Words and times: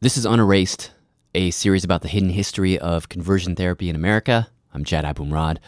This 0.00 0.16
is 0.16 0.24
Unerased, 0.24 0.92
a 1.34 1.50
series 1.50 1.82
about 1.82 2.02
the 2.02 2.08
hidden 2.08 2.28
history 2.28 2.78
of 2.78 3.08
conversion 3.08 3.56
therapy 3.56 3.90
in 3.90 3.96
America. 3.96 4.46
I'm 4.72 4.84
Jad 4.84 5.04
Abumrad. 5.04 5.58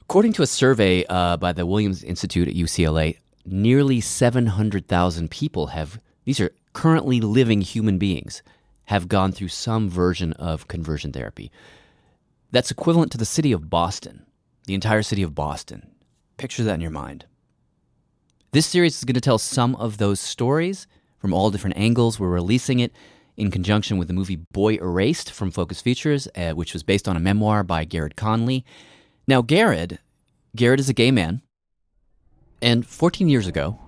According 0.00 0.34
to 0.34 0.42
a 0.42 0.46
survey 0.46 1.04
uh, 1.06 1.38
by 1.38 1.52
the 1.52 1.66
Williams 1.66 2.04
Institute 2.04 2.46
at 2.46 2.54
UCLA, 2.54 3.18
nearly 3.44 4.00
700,000 4.00 5.28
people 5.32 5.66
have, 5.66 5.98
these 6.24 6.38
are 6.38 6.52
currently 6.72 7.20
living 7.20 7.60
human 7.60 7.98
beings, 7.98 8.44
have 8.84 9.08
gone 9.08 9.32
through 9.32 9.48
some 9.48 9.90
version 9.90 10.34
of 10.34 10.68
conversion 10.68 11.12
therapy. 11.12 11.50
That's 12.52 12.70
equivalent 12.70 13.10
to 13.10 13.18
the 13.18 13.24
city 13.24 13.50
of 13.50 13.68
Boston, 13.68 14.24
the 14.68 14.74
entire 14.74 15.02
city 15.02 15.24
of 15.24 15.34
Boston. 15.34 15.90
Picture 16.36 16.62
that 16.62 16.74
in 16.74 16.80
your 16.80 16.92
mind. 16.92 17.24
This 18.52 18.66
series 18.66 18.98
is 18.98 19.04
going 19.04 19.14
to 19.14 19.20
tell 19.20 19.36
some 19.36 19.74
of 19.74 19.98
those 19.98 20.20
stories 20.20 20.86
from 21.18 21.34
all 21.34 21.50
different 21.50 21.76
angles. 21.76 22.20
We're 22.20 22.28
releasing 22.28 22.78
it 22.78 22.92
in 23.38 23.50
conjunction 23.52 23.96
with 23.96 24.08
the 24.08 24.14
movie 24.14 24.36
Boy 24.36 24.74
Erased 24.74 25.30
from 25.30 25.50
Focus 25.50 25.80
Features, 25.80 26.28
uh, 26.34 26.50
which 26.50 26.72
was 26.74 26.82
based 26.82 27.08
on 27.08 27.16
a 27.16 27.20
memoir 27.20 27.62
by 27.62 27.84
Garrard 27.84 28.16
Conley. 28.16 28.64
Now, 29.26 29.42
Garrard, 29.42 30.00
Garrard 30.56 30.80
is 30.80 30.88
a 30.88 30.92
gay 30.92 31.12
man, 31.12 31.40
and 32.60 32.84
14 32.84 33.28
years 33.28 33.46
ago, 33.46 33.78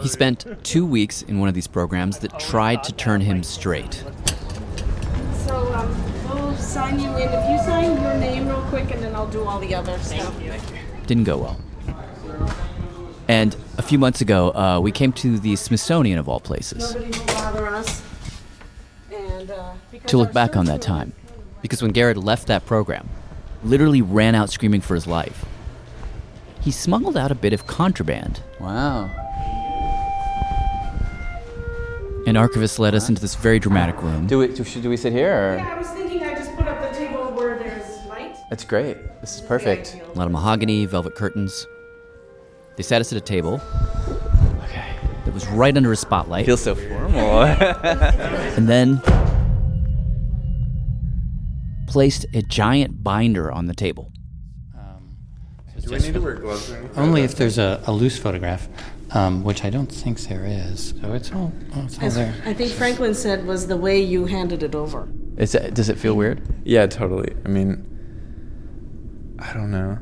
he 0.00 0.08
spent 0.08 0.46
two 0.64 0.86
weeks 0.86 1.22
in 1.22 1.38
one 1.38 1.48
of 1.48 1.54
these 1.54 1.66
programs 1.66 2.18
that 2.20 2.40
tried 2.40 2.82
to 2.84 2.92
turn 2.92 3.20
him 3.20 3.42
straight. 3.42 4.02
So 5.46 5.74
um, 5.74 5.94
we'll 6.28 6.56
sign 6.56 6.98
you 6.98 7.08
in. 7.16 7.28
If 7.28 7.50
you 7.50 7.58
sign 7.58 8.00
your 8.00 8.14
name 8.14 8.48
real 8.48 8.62
quick, 8.62 8.90
and 8.90 9.02
then 9.02 9.14
I'll 9.14 9.28
do 9.28 9.44
all 9.44 9.60
the 9.60 9.74
other 9.74 9.98
stuff. 9.98 10.34
Didn't 11.06 11.24
go 11.24 11.36
well. 11.36 11.60
And 13.32 13.56
a 13.78 13.82
few 13.82 13.98
months 13.98 14.20
ago, 14.20 14.50
uh, 14.50 14.78
we 14.78 14.92
came 14.92 15.10
to 15.14 15.38
the 15.38 15.56
Smithsonian 15.56 16.18
of 16.18 16.28
all 16.28 16.38
places 16.38 16.94
Nobody 16.94 17.18
will 17.18 17.26
bother 17.28 17.66
us. 17.66 18.02
And 19.10 19.50
uh, 19.50 19.72
to 20.06 20.18
look 20.18 20.34
back 20.34 20.54
on 20.54 20.66
that 20.66 20.82
time. 20.82 21.14
Because 21.62 21.80
when 21.80 21.92
Garrard 21.92 22.18
left 22.18 22.46
that 22.48 22.66
program, 22.66 23.08
literally 23.64 24.02
ran 24.02 24.34
out 24.34 24.50
screaming 24.50 24.82
for 24.82 24.94
his 24.94 25.06
life, 25.06 25.46
he 26.60 26.70
smuggled 26.70 27.16
out 27.16 27.32
a 27.32 27.34
bit 27.34 27.54
of 27.54 27.66
contraband. 27.66 28.42
Wow. 28.60 29.06
An 32.26 32.36
archivist 32.36 32.78
led 32.78 32.94
us 32.94 33.08
into 33.08 33.22
this 33.22 33.34
very 33.34 33.58
dramatic 33.58 34.02
room. 34.02 34.26
Do 34.26 34.40
we 34.40 34.48
do, 34.48 34.62
should, 34.62 34.82
do 34.82 34.90
we 34.90 34.98
sit 34.98 35.14
here? 35.14 35.32
Or? 35.32 35.56
Yeah, 35.56 35.74
I 35.74 35.78
was 35.78 35.88
thinking 35.88 36.22
I 36.22 36.34
just 36.34 36.54
put 36.54 36.68
up 36.68 36.82
the 36.82 36.94
table 36.94 37.32
where 37.32 37.58
there's 37.58 38.04
light. 38.06 38.36
That's 38.50 38.64
great. 38.64 38.98
This 39.22 39.36
is 39.36 39.40
perfect. 39.40 39.96
A 40.14 40.18
lot 40.18 40.26
of 40.26 40.32
mahogany, 40.32 40.84
velvet 40.84 41.14
curtains. 41.14 41.66
They 42.76 42.82
sat 42.82 43.00
us 43.00 43.12
at 43.12 43.18
a 43.18 43.20
table 43.20 43.60
Okay. 44.64 44.94
that 45.24 45.34
was 45.34 45.46
right 45.48 45.76
under 45.76 45.92
a 45.92 45.96
spotlight. 45.96 46.46
Feels 46.46 46.62
so 46.62 46.74
formal. 46.74 47.42
and 47.42 48.68
then 48.68 49.00
placed 51.88 52.24
a 52.32 52.42
giant 52.42 53.02
binder 53.04 53.52
on 53.52 53.66
the 53.66 53.74
table. 53.74 54.12
Do 55.80 55.90
we 55.90 55.98
need 55.98 56.14
to 56.14 56.20
wear 56.20 56.34
gloves 56.34 56.70
or 56.70 56.76
anything? 56.76 56.96
Only 56.96 57.22
if 57.22 57.34
there's 57.34 57.58
a, 57.58 57.82
a 57.86 57.92
loose 57.92 58.16
photograph, 58.16 58.68
um, 59.10 59.42
which 59.42 59.64
I 59.64 59.70
don't 59.70 59.90
think 59.90 60.20
there 60.20 60.46
is. 60.46 60.94
So 61.02 61.12
it's 61.12 61.32
all, 61.32 61.52
oh, 61.74 61.82
it's 61.84 61.98
all 61.98 62.04
As 62.04 62.14
there. 62.14 62.32
I 62.46 62.54
think 62.54 62.70
Franklin 62.70 63.14
said 63.14 63.44
was 63.46 63.66
the 63.66 63.76
way 63.76 64.00
you 64.00 64.26
handed 64.26 64.62
it 64.62 64.76
over. 64.76 65.08
Is 65.36 65.56
it, 65.56 65.74
does 65.74 65.88
it 65.88 65.98
feel 65.98 66.14
weird? 66.14 66.40
Yeah, 66.64 66.86
totally. 66.86 67.34
I 67.44 67.48
mean, 67.48 67.84
I 69.40 69.52
don't 69.52 69.72
know. 69.72 69.98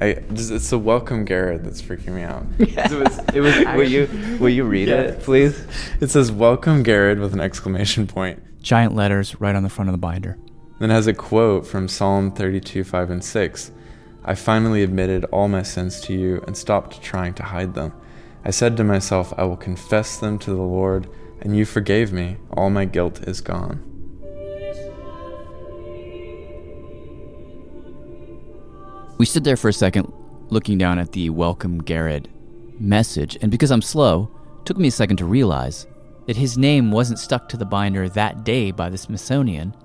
I 0.00 0.14
just, 0.32 0.50
it's 0.50 0.72
a 0.72 0.78
welcome 0.78 1.24
Garrard 1.24 1.64
that's 1.64 1.80
freaking 1.80 2.14
me 2.14 2.22
out. 2.22 2.44
it 2.58 2.90
was. 2.90 3.18
It 3.34 3.40
was. 3.40 3.54
will 3.76 3.88
you 3.88 4.38
will 4.40 4.48
you 4.48 4.64
read 4.64 4.88
it, 4.88 5.20
please? 5.20 5.64
It 6.00 6.10
says 6.10 6.32
welcome 6.32 6.82
Garrard 6.82 7.18
with 7.18 7.32
an 7.32 7.40
exclamation 7.40 8.06
point. 8.06 8.42
Giant 8.62 8.94
letters 8.94 9.40
right 9.40 9.54
on 9.54 9.62
the 9.62 9.68
front 9.68 9.88
of 9.88 9.92
the 9.92 9.98
binder. 9.98 10.38
Then 10.78 10.90
it 10.90 10.94
has 10.94 11.06
a 11.06 11.14
quote 11.14 11.66
from 11.66 11.86
Psalm 11.86 12.32
32, 12.32 12.82
5 12.82 13.10
and 13.10 13.24
6. 13.24 13.70
I 14.24 14.34
finally 14.34 14.82
admitted 14.82 15.24
all 15.26 15.48
my 15.48 15.62
sins 15.62 16.00
to 16.02 16.12
you 16.12 16.42
and 16.46 16.56
stopped 16.56 17.02
trying 17.02 17.34
to 17.34 17.42
hide 17.42 17.74
them. 17.74 17.92
I 18.44 18.50
said 18.50 18.76
to 18.76 18.84
myself, 18.84 19.32
I 19.36 19.44
will 19.44 19.56
confess 19.56 20.18
them 20.18 20.38
to 20.40 20.50
the 20.50 20.62
Lord, 20.62 21.08
and 21.40 21.56
you 21.56 21.64
forgave 21.64 22.12
me. 22.12 22.38
All 22.56 22.70
my 22.70 22.84
guilt 22.84 23.22
is 23.28 23.40
gone. 23.40 23.91
We 29.22 29.26
stood 29.26 29.44
there 29.44 29.56
for 29.56 29.68
a 29.68 29.72
second, 29.72 30.12
looking 30.48 30.78
down 30.78 30.98
at 30.98 31.12
the 31.12 31.30
welcome 31.30 31.78
Garrard 31.78 32.28
message, 32.80 33.38
and 33.40 33.52
because 33.52 33.70
I'm 33.70 33.80
slow, 33.80 34.28
took 34.64 34.76
me 34.76 34.88
a 34.88 34.90
second 34.90 35.18
to 35.18 35.24
realize 35.24 35.86
that 36.26 36.36
his 36.36 36.58
name 36.58 36.90
wasn't 36.90 37.20
stuck 37.20 37.48
to 37.50 37.56
the 37.56 37.64
binder 37.64 38.08
that 38.08 38.42
day 38.42 38.72
by 38.72 38.90
the 38.90 38.98
Smithsonian. 38.98 39.76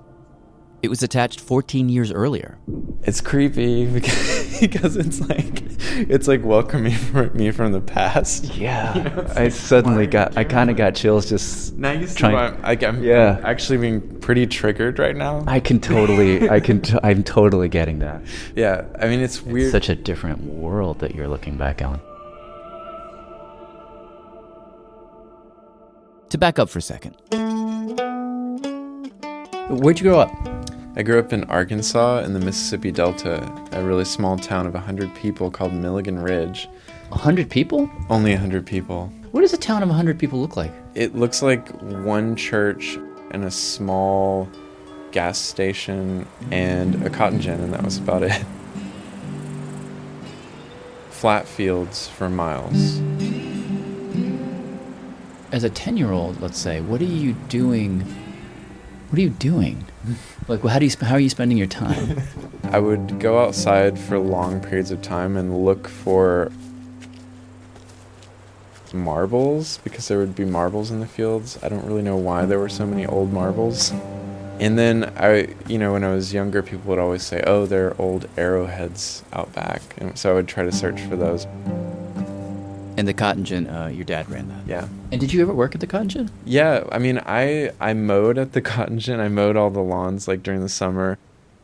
It 0.83 0.89
was 0.89 1.01
attached 1.01 1.39
14 1.41 1.89
years 1.89 2.11
earlier. 2.11 2.59
It's 3.03 3.19
creepy 3.19 3.85
because, 3.87 4.59
because 4.61 4.95
it's 4.95 5.19
like 5.27 5.63
it's 6.09 6.27
like 6.27 6.43
welcoming 6.45 6.93
me 7.33 7.49
from 7.49 7.71
the 7.71 7.81
past. 7.81 8.55
Yeah. 8.55 9.27
I 9.35 9.49
suddenly 9.49 10.05
got. 10.05 10.37
I 10.37 10.43
kind 10.43 10.69
of 10.69 10.77
got 10.77 10.93
chills 10.93 11.27
just. 11.27 11.75
Now 11.77 11.91
you 11.91 12.05
see 12.05 12.19
Trying- 12.19 12.33
why 12.35 12.45
I'm, 12.49 12.61
like, 12.61 12.83
I'm 12.83 13.03
Yeah. 13.03 13.41
actually 13.43 13.79
being 13.79 14.01
pretty 14.19 14.45
triggered 14.45 14.99
right 14.99 15.15
now. 15.15 15.43
I 15.47 15.59
can 15.59 15.79
totally. 15.79 16.47
I 16.47 16.59
can. 16.59 16.81
T- 16.81 16.97
I'm 17.01 17.23
totally 17.23 17.69
getting 17.69 17.97
that. 17.99 18.21
yeah, 18.55 18.85
I 18.99 19.07
mean 19.07 19.19
it's 19.21 19.41
weird. 19.41 19.63
It's 19.63 19.71
such 19.71 19.89
a 19.89 19.95
different 19.95 20.43
world 20.43 20.99
that 20.99 21.15
you're 21.15 21.27
looking 21.27 21.57
back 21.57 21.81
on. 21.81 21.99
To 26.29 26.37
back 26.37 26.59
up 26.59 26.69
for 26.69 26.77
a 26.77 26.81
second. 26.83 27.15
Where'd 29.69 29.99
you 29.99 30.03
grow 30.03 30.19
up? 30.19 30.56
I 30.97 31.03
grew 31.03 31.19
up 31.19 31.31
in 31.31 31.43
Arkansas 31.43 32.23
in 32.23 32.33
the 32.33 32.39
Mississippi 32.39 32.91
Delta, 32.91 33.47
a 33.71 33.83
really 33.83 34.03
small 34.03 34.35
town 34.35 34.65
of 34.65 34.73
100 34.73 35.13
people 35.13 35.51
called 35.51 35.71
Milligan 35.71 36.17
Ridge. 36.17 36.67
100 37.09 37.51
people? 37.51 37.87
Only 38.09 38.31
100 38.31 38.65
people. 38.65 39.13
What 39.29 39.41
does 39.41 39.53
a 39.53 39.57
town 39.57 39.83
of 39.83 39.89
100 39.89 40.17
people 40.17 40.41
look 40.41 40.57
like? 40.57 40.71
It 40.95 41.15
looks 41.15 41.43
like 41.43 41.69
one 41.83 42.35
church 42.35 42.97
and 43.29 43.45
a 43.45 43.51
small 43.51 44.49
gas 45.11 45.37
station 45.37 46.27
and 46.49 47.05
a 47.05 47.11
cotton 47.11 47.41
gin, 47.41 47.59
and 47.59 47.71
that 47.75 47.83
was 47.83 47.99
about 47.99 48.23
it. 48.23 48.31
Flat 51.11 51.47
fields 51.47 52.07
for 52.07 52.27
miles. 52.27 52.97
As 55.51 55.63
a 55.63 55.69
10 55.69 55.95
year 55.95 56.11
old, 56.11 56.41
let's 56.41 56.57
say, 56.57 56.81
what 56.81 57.01
are 57.01 57.05
you 57.05 57.33
doing? 57.49 57.99
What 59.11 59.19
are 59.19 59.21
you 59.21 59.29
doing? 59.29 59.85
Like, 60.47 60.63
well, 60.63 60.71
how, 60.71 60.79
do 60.79 60.85
you, 60.85 60.91
sp- 60.91 61.03
how 61.03 61.15
are 61.15 61.19
you 61.19 61.29
spending 61.29 61.57
your 61.57 61.67
time? 61.67 62.21
I 62.71 62.79
would 62.79 63.19
go 63.19 63.39
outside 63.39 63.99
for 63.99 64.17
long 64.17 64.61
periods 64.61 64.91
of 64.91 65.01
time 65.01 65.35
and 65.35 65.65
look 65.65 65.87
for 65.87 66.51
marbles 68.93 69.79
because 69.79 70.07
there 70.07 70.19
would 70.19 70.35
be 70.35 70.45
marbles 70.45 70.91
in 70.91 70.99
the 70.99 71.05
fields. 71.05 71.59
I 71.61 71.69
don't 71.69 71.85
really 71.85 72.01
know 72.01 72.17
why 72.17 72.45
there 72.45 72.59
were 72.59 72.69
so 72.69 72.85
many 72.85 73.05
old 73.05 73.33
marbles. 73.33 73.91
And 74.59 74.77
then 74.77 75.13
I, 75.17 75.53
you 75.67 75.77
know, 75.77 75.93
when 75.93 76.03
I 76.03 76.13
was 76.13 76.33
younger, 76.33 76.63
people 76.63 76.89
would 76.89 76.99
always 76.99 77.23
say, 77.23 77.43
"Oh, 77.45 77.65
there 77.65 77.89
are 77.89 78.01
old 78.01 78.27
arrowheads 78.37 79.23
out 79.31 79.53
back," 79.53 79.81
and 79.99 80.17
so 80.17 80.31
I 80.31 80.33
would 80.33 80.47
try 80.47 80.63
to 80.63 80.71
search 80.71 80.99
for 81.01 81.15
those. 81.15 81.45
And 82.97 83.07
the 83.07 83.13
cotton 83.13 83.45
gin, 83.45 83.67
uh, 83.67 83.87
your 83.87 84.05
dad 84.05 84.27
ran 84.29 84.49
that. 84.49 84.61
Yeah, 84.67 84.87
And 85.11 85.21
did 85.21 85.31
you 85.31 85.41
ever 85.43 85.53
work 85.53 85.75
at 85.75 85.81
the 85.81 85.87
cotton 85.87 86.09
gin? 86.09 86.31
yeah. 86.45 86.83
I 86.91 86.97
mean, 86.97 87.19
I 87.25 87.71
I 87.79 87.93
mowed 87.93 88.37
at 88.39 88.53
the 88.53 88.61
cotton 88.73 88.97
gin. 88.99 89.19
I 89.19 89.27
mowed 89.29 89.55
all 89.55 89.69
the 89.69 89.81
lawns 89.83 90.27
like 90.27 90.41
during 90.41 90.61
the 90.61 90.69
summer, 90.69 91.17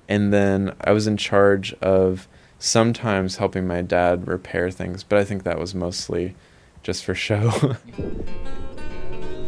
and 0.08 0.32
then 0.32 0.76
I 0.82 0.92
was 0.92 1.08
in 1.08 1.18
charge 1.18 1.74
of 1.82 2.28
sometimes 2.60 3.38
helping 3.38 3.66
my 3.68 3.82
dad 3.82 4.28
repair 4.28 4.70
things, 4.72 5.04
but 5.04 5.18
I 5.18 5.24
think 5.26 5.44
that 5.44 5.58
was 5.60 5.74
mostly 5.76 6.36
just 6.84 7.04
for 7.04 7.16
show. 7.16 7.76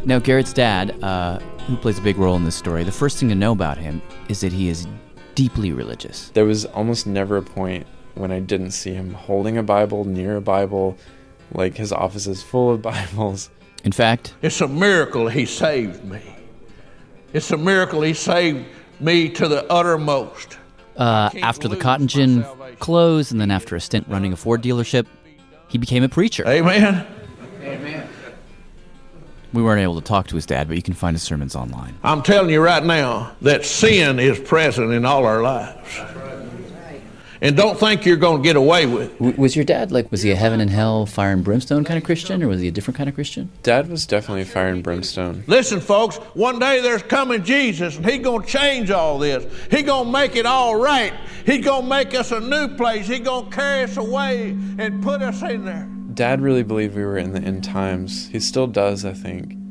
Now, 0.05 0.19
Garrard's 0.19 0.53
dad, 0.53 1.03
uh, 1.03 1.39
who 1.65 1.75
plays 1.77 1.97
a 1.97 2.01
big 2.01 2.17
role 2.17 2.35
in 2.35 2.43
this 2.45 2.55
story, 2.55 2.83
the 2.83 2.91
first 2.91 3.17
thing 3.17 3.27
to 3.29 3.33
know 3.35 3.51
about 3.53 3.79
him 3.79 4.03
is 4.29 4.41
that 4.41 4.53
he 4.53 4.69
is 4.69 4.87
deeply 5.33 5.71
religious. 5.73 6.29
there 6.35 6.45
was 6.45 6.65
almost 6.65 7.07
never 7.07 7.37
a 7.37 7.41
point 7.41 7.87
when 8.13 8.31
I 8.31 8.39
didn't 8.39 8.71
see 8.71 8.93
him 8.93 9.13
holding 9.15 9.57
a 9.57 9.63
Bible, 9.63 10.05
near 10.05 10.35
a 10.35 10.41
Bible, 10.41 10.95
like 11.55 11.75
his 11.77 11.91
office 11.91 12.27
is 12.27 12.43
full 12.43 12.71
of 12.71 12.81
Bibles. 12.83 13.49
In 13.83 13.91
fact, 13.91 14.33
It's 14.41 14.61
a 14.61 14.67
miracle 14.67 15.27
he 15.27 15.45
saved 15.45 16.03
me. 16.03 16.21
It's 17.33 17.51
a 17.51 17.57
miracle 17.57 18.01
he 18.01 18.13
saved 18.13 18.65
me 18.99 19.29
to 19.29 19.47
the 19.47 19.65
uttermost. 19.71 20.57
uh, 20.97 21.29
after 21.41 21.67
the 21.67 21.75
cotton 21.75 22.07
gin 22.07 22.45
closed, 22.79 23.31
and 23.31 23.39
then 23.41 23.51
after 23.51 23.75
a 23.75 23.81
stint 23.81 24.07
running 24.07 24.31
a 24.33 24.35
Ford 24.37 24.61
dealership, 24.63 25.05
he 25.67 25.77
became 25.77 26.03
a 26.03 26.09
preacher. 26.09 26.47
Amen. 26.47 27.05
We 29.53 29.61
weren't 29.63 29.81
able 29.81 29.95
to 29.95 30.01
talk 30.05 30.27
to 30.27 30.35
his 30.35 30.45
dad, 30.45 30.67
but 30.67 30.75
you 30.75 30.83
can 30.83 30.93
find 30.93 31.15
his 31.15 31.23
sermons 31.23 31.55
online. 31.55 31.97
I'm 32.03 32.21
telling 32.21 32.49
you 32.49 32.61
right 32.61 32.83
now 32.83 33.35
that 33.41 33.63
sin 33.65 34.19
is 34.19 34.37
present 34.39 34.91
in 34.91 35.05
all 35.05 35.25
our 35.25 35.41
lives. 35.41 35.99
And 37.41 37.55
don't 37.55 37.79
think 37.79 38.05
you're 38.05 38.17
going 38.17 38.41
to 38.41 38.43
get 38.43 38.55
away 38.55 38.85
with 38.85 39.21
it. 39.21 39.37
Was 39.37 39.55
your 39.55 39.65
dad 39.65 39.91
like, 39.91 40.11
was 40.11 40.21
he 40.21 40.31
a 40.31 40.35
heaven 40.35 40.61
and 40.61 40.69
hell, 40.69 41.05
fire 41.05 41.31
and 41.31 41.43
brimstone 41.43 41.83
kind 41.83 41.97
of 41.97 42.03
Christian, 42.03 42.41
or 42.43 42.47
was 42.47 42.61
he 42.61 42.67
a 42.67 42.71
different 42.71 42.97
kind 42.97 43.09
of 43.09 43.15
Christian? 43.15 43.49
Dad 43.63 43.89
was 43.89 44.05
definitely 44.05 44.41
a 44.41 44.45
fire 44.45 44.67
and 44.67 44.83
brimstone. 44.83 45.43
Listen, 45.47 45.79
folks, 45.79 46.17
one 46.33 46.59
day 46.59 46.81
there's 46.81 47.03
coming 47.03 47.43
Jesus, 47.43 47.97
and 47.97 48.05
He's 48.05 48.23
going 48.23 48.41
to 48.41 48.47
change 48.47 48.91
all 48.91 49.19
this. 49.19 49.45
He's 49.69 49.83
going 49.83 50.05
to 50.05 50.11
make 50.11 50.35
it 50.35 50.45
all 50.45 50.75
right. 50.75 51.13
He's 51.45 51.63
going 51.63 51.83
to 51.83 51.89
make 51.89 52.13
us 52.13 52.31
a 52.31 52.39
new 52.39 52.75
place. 52.75 53.07
He's 53.07 53.19
going 53.19 53.49
to 53.49 53.55
carry 53.55 53.83
us 53.83 53.97
away 53.97 54.51
and 54.77 55.03
put 55.03 55.21
us 55.21 55.41
in 55.43 55.65
there. 55.65 55.89
Dad 56.13 56.41
really 56.41 56.63
believed 56.63 56.95
we 56.95 57.03
were 57.03 57.17
in 57.17 57.33
the 57.33 57.41
end 57.41 57.63
times. 57.63 58.29
He 58.29 58.39
still 58.39 58.67
does, 58.67 59.03
I 59.03 59.13
think. 59.13 59.64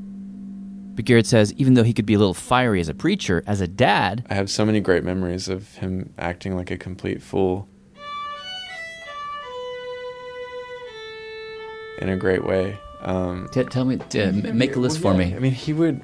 But 0.95 1.05
Garrett 1.05 1.27
says 1.27 1.53
even 1.55 1.75
though 1.75 1.83
he 1.83 1.93
could 1.93 2.07
be 2.07 2.15
a 2.15 2.19
little 2.19 2.35
fiery 2.35 2.81
as 2.81 2.89
a 2.89 2.95
preacher, 2.95 3.43
as 3.47 3.61
a 3.61 3.67
dad, 3.67 4.25
I 4.31 4.35
have 4.35 4.49
so 4.49 4.65
many 4.65 4.81
great 4.81 5.05
memories 5.05 5.49
of 5.49 5.75
him 5.77 6.13
acting 6.19 6.57
like 6.57 6.71
a 6.71 6.77
complete 6.77 7.23
fool. 7.23 7.69
In 11.99 12.09
a 12.09 12.17
great 12.17 12.45
way. 12.45 12.79
Um, 13.01 13.49
t- 13.53 13.65
tell 13.65 13.85
me, 13.85 13.99
t- 14.09 14.31
make 14.31 14.77
a 14.77 14.81
list 14.81 14.99
for 15.01 15.15
me. 15.15 15.35
I 15.35 15.39
mean, 15.39 15.53
he 15.53 15.73
would, 15.73 16.01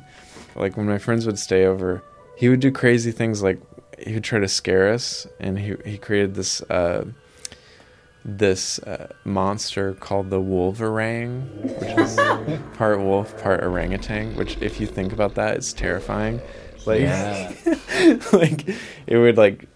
like, 0.55 0.77
when 0.77 0.87
my 0.87 0.99
friends 0.99 1.27
would 1.27 1.39
stay 1.39 1.65
over, 1.65 2.03
he 2.37 2.49
would 2.49 2.61
do 2.61 2.71
crazy 2.71 3.11
things 3.11 3.43
like 3.43 3.59
he 3.99 4.15
would 4.15 4.25
try 4.25 4.39
to 4.39 4.49
scare 4.49 4.93
us, 4.93 5.27
and 5.41 5.59
he, 5.59 5.75
he 5.85 5.99
created 5.99 6.35
this. 6.35 6.63
Uh, 6.63 7.07
this 8.25 8.79
uh, 8.81 9.13
monster 9.25 9.95
called 9.95 10.31
the 10.31 10.41
Wolverang, 10.41 11.43
which 11.63 11.99
is 11.99 12.17
part 12.77 13.01
wolf, 13.01 13.41
part 13.43 13.63
orangutan. 13.63 14.35
Which, 14.37 14.59
if 14.61 14.81
you 14.81 14.87
think 14.87 15.13
about 15.13 15.35
that, 15.37 15.57
it's 15.57 15.73
terrifying. 15.73 16.41
Like, 16.87 17.01
Yeah. 17.01 17.53
like 18.33 18.69
it 19.07 19.19
would 19.19 19.37
like 19.37 19.67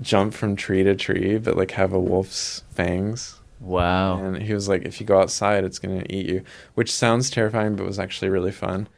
jump 0.00 0.34
from 0.34 0.56
tree 0.56 0.82
to 0.84 0.94
tree, 0.94 1.38
but 1.38 1.56
like 1.56 1.72
have 1.72 1.92
a 1.92 1.98
wolf's 1.98 2.62
fangs. 2.70 3.34
Wow. 3.60 4.22
And 4.22 4.40
he 4.40 4.54
was 4.54 4.68
like, 4.68 4.82
if 4.82 5.00
you 5.00 5.06
go 5.06 5.20
outside, 5.20 5.64
it's 5.64 5.78
gonna 5.78 6.04
eat 6.08 6.26
you. 6.26 6.42
Which 6.74 6.92
sounds 6.92 7.30
terrifying, 7.30 7.76
but 7.76 7.84
was 7.86 7.98
actually 7.98 8.28
really 8.28 8.52
fun. 8.52 8.88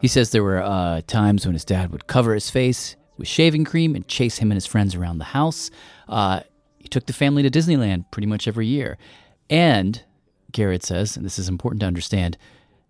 He 0.00 0.08
says 0.08 0.30
there 0.30 0.42
were 0.42 0.60
uh, 0.62 1.00
times 1.06 1.46
when 1.46 1.54
his 1.54 1.64
dad 1.64 1.90
would 1.92 2.06
cover 2.06 2.34
his 2.34 2.50
face 2.50 2.96
with 3.16 3.28
shaving 3.28 3.64
cream 3.64 3.94
and 3.94 4.06
chase 4.08 4.38
him 4.38 4.50
and 4.50 4.56
his 4.56 4.66
friends 4.66 4.94
around 4.94 5.18
the 5.18 5.24
house. 5.24 5.70
Uh, 6.08 6.40
took 6.92 7.06
the 7.06 7.12
family 7.12 7.42
to 7.42 7.50
Disneyland 7.50 8.04
pretty 8.12 8.26
much 8.26 8.46
every 8.46 8.66
year. 8.66 8.96
And, 9.50 10.02
Garrard 10.52 10.82
says, 10.84 11.16
and 11.16 11.24
this 11.26 11.38
is 11.38 11.48
important 11.48 11.80
to 11.80 11.86
understand, 11.86 12.38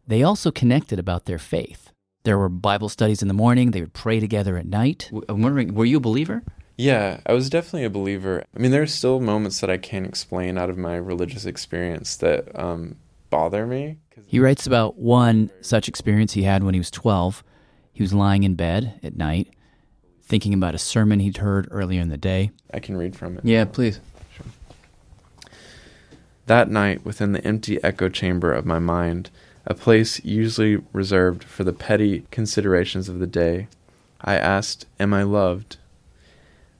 they 0.06 0.22
also 0.22 0.50
connected 0.50 0.98
about 0.98 1.24
their 1.24 1.38
faith. 1.38 1.90
There 2.24 2.38
were 2.38 2.48
Bible 2.48 2.88
studies 2.88 3.22
in 3.22 3.28
the 3.28 3.34
morning, 3.34 3.70
they 3.70 3.80
would 3.80 3.94
pray 3.94 4.20
together 4.20 4.56
at 4.56 4.66
night. 4.66 5.10
I'm 5.28 5.42
wondering, 5.42 5.74
were 5.74 5.84
you 5.84 5.96
a 5.96 6.00
believer? 6.00 6.42
Yeah, 6.76 7.20
I 7.26 7.32
was 7.32 7.50
definitely 7.50 7.84
a 7.84 7.90
believer. 7.90 8.44
I 8.56 8.58
mean, 8.58 8.70
there 8.70 8.82
are 8.82 8.86
still 8.86 9.20
moments 9.20 9.60
that 9.60 9.70
I 9.70 9.76
can't 9.76 10.06
explain 10.06 10.56
out 10.58 10.70
of 10.70 10.78
my 10.78 10.96
religious 10.96 11.44
experience 11.46 12.16
that 12.16 12.56
um, 12.58 12.96
bother 13.30 13.66
me. 13.66 13.98
'cause- 14.10 14.24
He 14.26 14.38
writes 14.40 14.66
about 14.66 14.98
one 14.98 15.50
such 15.60 15.88
experience 15.88 16.32
he 16.32 16.42
had 16.44 16.62
when 16.64 16.74
he 16.74 16.80
was 16.80 16.90
12. 16.90 17.42
He 17.92 18.02
was 18.02 18.14
lying 18.14 18.42
in 18.42 18.54
bed 18.54 18.98
at 19.02 19.16
night, 19.16 19.48
thinking 20.32 20.54
about 20.54 20.74
a 20.74 20.78
sermon 20.78 21.20
he'd 21.20 21.36
heard 21.36 21.68
earlier 21.70 22.00
in 22.00 22.08
the 22.08 22.16
day. 22.16 22.50
I 22.72 22.80
can 22.80 22.96
read 22.96 23.14
from 23.14 23.36
it. 23.36 23.44
Yeah, 23.44 23.66
please. 23.66 24.00
Sure. 24.34 24.46
That 26.46 26.70
night, 26.70 27.04
within 27.04 27.32
the 27.32 27.44
empty 27.44 27.84
echo 27.84 28.08
chamber 28.08 28.50
of 28.50 28.64
my 28.64 28.78
mind, 28.78 29.28
a 29.66 29.74
place 29.74 30.24
usually 30.24 30.78
reserved 30.94 31.44
for 31.44 31.64
the 31.64 31.74
petty 31.74 32.24
considerations 32.30 33.10
of 33.10 33.18
the 33.18 33.26
day, 33.26 33.68
I 34.22 34.36
asked, 34.36 34.86
Am 34.98 35.12
I 35.12 35.22
loved? 35.22 35.76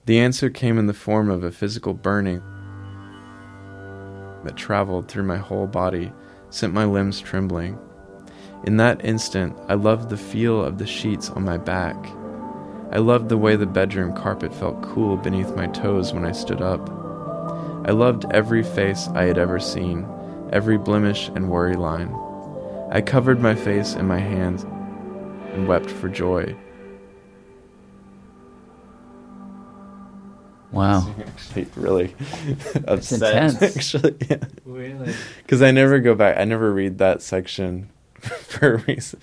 The 0.07 0.19
answer 0.19 0.49
came 0.49 0.79
in 0.79 0.87
the 0.87 0.95
form 0.95 1.29
of 1.29 1.45
a 1.45 1.53
physical 1.53 1.93
burning 1.93 2.41
that 4.45 4.57
traveled 4.57 5.09
through 5.09 5.25
my 5.25 5.37
whole 5.37 5.67
body, 5.67 6.11
sent 6.49 6.73
my 6.73 6.87
limbs 6.87 7.21
trembling. 7.21 7.79
In 8.65 8.79
that 8.79 9.05
instant, 9.05 9.55
I 9.69 9.75
loved 9.75 10.09
the 10.09 10.17
feel 10.17 10.65
of 10.65 10.79
the 10.79 10.87
sheets 10.87 11.29
on 11.29 11.45
my 11.45 11.59
back. 11.59 12.03
I 12.93 12.99
loved 12.99 13.31
the 13.31 13.39
way 13.39 13.57
the 13.57 13.65
bedroom 13.65 14.15
carpet 14.15 14.55
felt 14.55 14.83
cool 14.83 15.17
beneath 15.17 15.57
my 15.57 15.67
toes 15.69 16.13
when 16.13 16.27
I 16.27 16.33
stood 16.33 16.61
up. 16.61 16.91
I 17.87 17.91
loved 17.91 18.27
every 18.33 18.63
face 18.63 19.09
I 19.15 19.25
had 19.25 19.39
ever 19.39 19.59
seen, 19.59 20.07
every 20.53 20.77
blemish 20.77 21.29
and 21.29 21.49
worry 21.49 21.75
line. 21.75 22.15
I 22.91 23.01
covered 23.01 23.41
my 23.41 23.55
face 23.55 23.95
in 23.95 24.07
my 24.07 24.19
hands 24.19 24.65
and 25.55 25.67
wept 25.67 25.91
for 25.91 26.11
joy. 26.11 26.55
Wow. 30.71 31.15
Actually, 31.19 31.69
really 31.77 32.15
upset. 32.87 33.23
intense. 33.23 33.63
Actually, 33.77 34.17
yeah. 34.29 34.45
Really? 34.67 35.15
Because 35.39 35.63
I 35.63 35.71
never 35.71 35.99
go 35.99 36.15
back. 36.15 36.37
I 36.37 36.45
never 36.45 36.71
read 36.71 36.99
that 36.99 37.23
section 37.23 37.89
for 38.21 38.75
a 38.75 38.79
reason. 38.87 39.19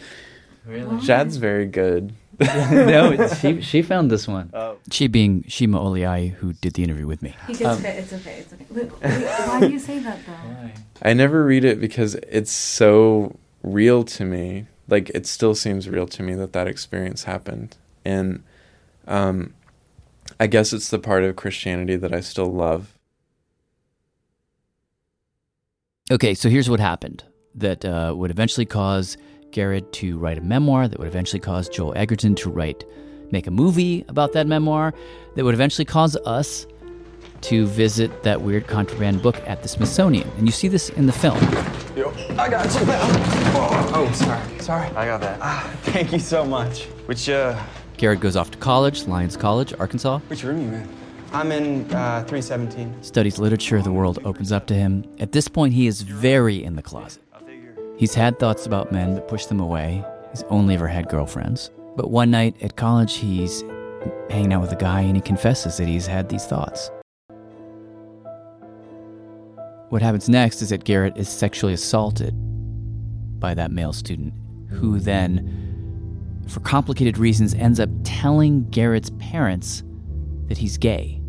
Really? 0.66 1.00
Jad's 1.02 1.38
very 1.38 1.68
good. 1.68 2.16
no, 2.72 3.28
she 3.28 3.62
she 3.62 3.82
found 3.82 4.10
this 4.10 4.28
one. 4.28 4.52
She 4.92 5.08
being 5.08 5.44
Shima 5.48 5.78
Oliai, 5.78 6.32
who 6.32 6.54
did 6.54 6.74
the 6.74 6.84
interview 6.84 7.06
with 7.06 7.22
me. 7.22 7.36
He 7.48 7.54
gets 7.54 7.82
fit. 7.82 7.96
It's 7.98 8.14
okay. 8.14 8.40
It's 8.40 8.54
okay. 8.54 8.66
Wait, 8.70 8.92
wait, 9.02 9.24
why 9.48 9.60
do 9.60 9.70
you 9.70 9.80
say 9.80 10.00
that 10.00 10.20
though? 10.26 10.32
Why? 10.32 10.74
I 11.02 11.14
never 11.14 11.44
read 11.44 11.66
it 11.66 11.82
because 11.82 12.16
it's 12.16 12.52
so 12.52 13.38
real 13.62 14.04
to 14.04 14.24
me. 14.24 14.68
Like 14.88 15.10
it 15.10 15.26
still 15.28 15.54
seems 15.54 15.90
real 15.90 16.08
to 16.08 16.24
me 16.24 16.34
that 16.36 16.54
that 16.54 16.68
experience 16.68 17.26
happened, 17.26 17.76
and 18.06 18.44
um, 19.08 19.54
I 20.40 20.48
guess 20.48 20.72
it's 20.72 20.90
the 20.90 21.00
part 21.00 21.24
of 21.24 21.36
Christianity 21.36 21.98
that 21.98 22.14
I 22.14 22.22
still 22.22 22.52
love. 22.52 22.98
Okay, 26.12 26.34
so 26.34 26.50
here's 26.50 26.70
what 26.70 26.80
happened 26.80 27.24
that 27.54 27.84
uh, 27.84 28.14
would 28.16 28.32
eventually 28.32 28.66
cause 28.66 29.18
Garrard 29.52 29.92
to 29.94 30.18
write 30.18 30.38
a 30.38 30.42
memoir, 30.42 30.88
that 30.88 31.00
would 31.00 31.08
eventually 31.08 31.40
cause 31.40 31.70
Joel 31.70 31.94
Edgerton 31.96 32.36
to 32.36 32.50
write, 32.50 32.84
make 33.32 33.48
a 33.48 33.52
movie 33.52 34.06
about 34.08 34.34
that 34.34 34.48
memoir, 34.48 34.94
that 35.36 35.44
would 35.44 35.54
eventually 35.54 35.86
cause 35.86 36.16
us 36.26 36.66
to 37.42 37.66
visit 37.68 38.24
that 38.24 38.42
weird 38.42 38.68
contraband 38.68 39.22
book 39.22 39.36
at 39.48 39.62
the 39.62 39.68
Smithsonian. 39.68 40.30
And 40.38 40.46
you 40.46 40.52
see 40.52 40.68
this 40.68 40.90
in 40.90 41.06
the 41.06 41.14
film. 41.14 41.38
I 42.38 42.50
got 42.50 42.66
you, 42.74 42.86
pal. 42.86 43.00
Oh, 43.96 44.12
sorry, 44.14 44.60
sorry. 44.60 44.88
I 44.90 45.06
got 45.06 45.22
that. 45.22 45.40
Ah, 45.42 45.70
thank 45.84 46.12
you 46.12 46.20
so 46.20 46.46
much. 46.46 46.84
Which 47.06 47.30
uh, 47.30 47.62
Garrard 47.98 48.20
goes 48.20 48.36
off 48.36 48.52
to 48.52 48.58
college, 48.58 49.08
Lyons 49.08 49.36
College, 49.36 49.74
Arkansas, 49.80 50.20
which 50.28 50.44
room 50.44 50.62
you 50.62 50.78
in? 50.78 50.90
I'm 51.32 51.52
in 51.52 51.82
uh, 51.94 52.24
317. 52.28 53.04
studies 53.04 53.38
literature, 53.38 53.82
the 53.82 53.92
world 53.92 54.20
opens 54.26 54.52
up 54.52 54.66
to 54.68 54.74
him. 54.74 55.06
At 55.20 55.32
this 55.32 55.48
point, 55.48 55.74
he 55.74 55.86
is 55.86 56.02
very 56.02 56.64
in 56.64 56.76
the 56.76 56.82
closet. 56.82 57.22
He's 58.00 58.16
had 58.16 58.40
thoughts 58.40 58.66
about 58.66 58.94
men 58.94 59.14
but 59.14 59.28
pushed 59.28 59.50
them 59.50 59.60
away. 59.60 60.06
He's 60.30 60.44
only 60.44 60.74
ever 60.74 60.88
had 60.88 61.10
girlfriends. 61.10 61.70
But 61.98 62.10
one 62.10 62.32
night 62.32 62.56
at 62.62 62.78
college, 62.78 63.16
he's 63.16 63.62
hanging 64.30 64.54
out 64.54 64.62
with 64.62 64.72
a 64.72 64.78
guy 64.78 65.02
and 65.02 65.18
he 65.18 65.22
confesses 65.22 65.76
that 65.76 65.88
he's 65.90 66.08
had 66.08 66.30
these 66.30 66.46
thoughts. 66.46 66.90
What 69.90 70.02
happens 70.02 70.30
next 70.30 70.62
is 70.62 70.70
that 70.70 70.86
Garrard 70.86 71.18
is 71.18 71.28
sexually 71.28 71.74
assaulted 71.74 72.34
by 73.38 73.54
that 73.54 73.70
male 73.70 73.92
student, 73.92 74.34
who 74.70 75.02
then, 75.02 76.46
for 76.48 76.62
complicated 76.62 77.18
reasons, 77.18 77.54
ends 77.54 77.82
up 77.82 77.90
telling 78.06 78.70
Garrard's 78.70 79.10
parents 79.10 79.84
that 80.48 80.58
he's 80.58 80.78
gay. 80.78 81.22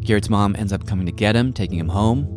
Garrard's 0.00 0.30
mom 0.30 0.56
ends 0.56 0.72
up 0.72 0.84
coming 0.84 1.06
to 1.06 1.12
get 1.12 1.36
him, 1.36 1.52
taking 1.52 1.78
him 1.78 1.88
home, 1.88 2.35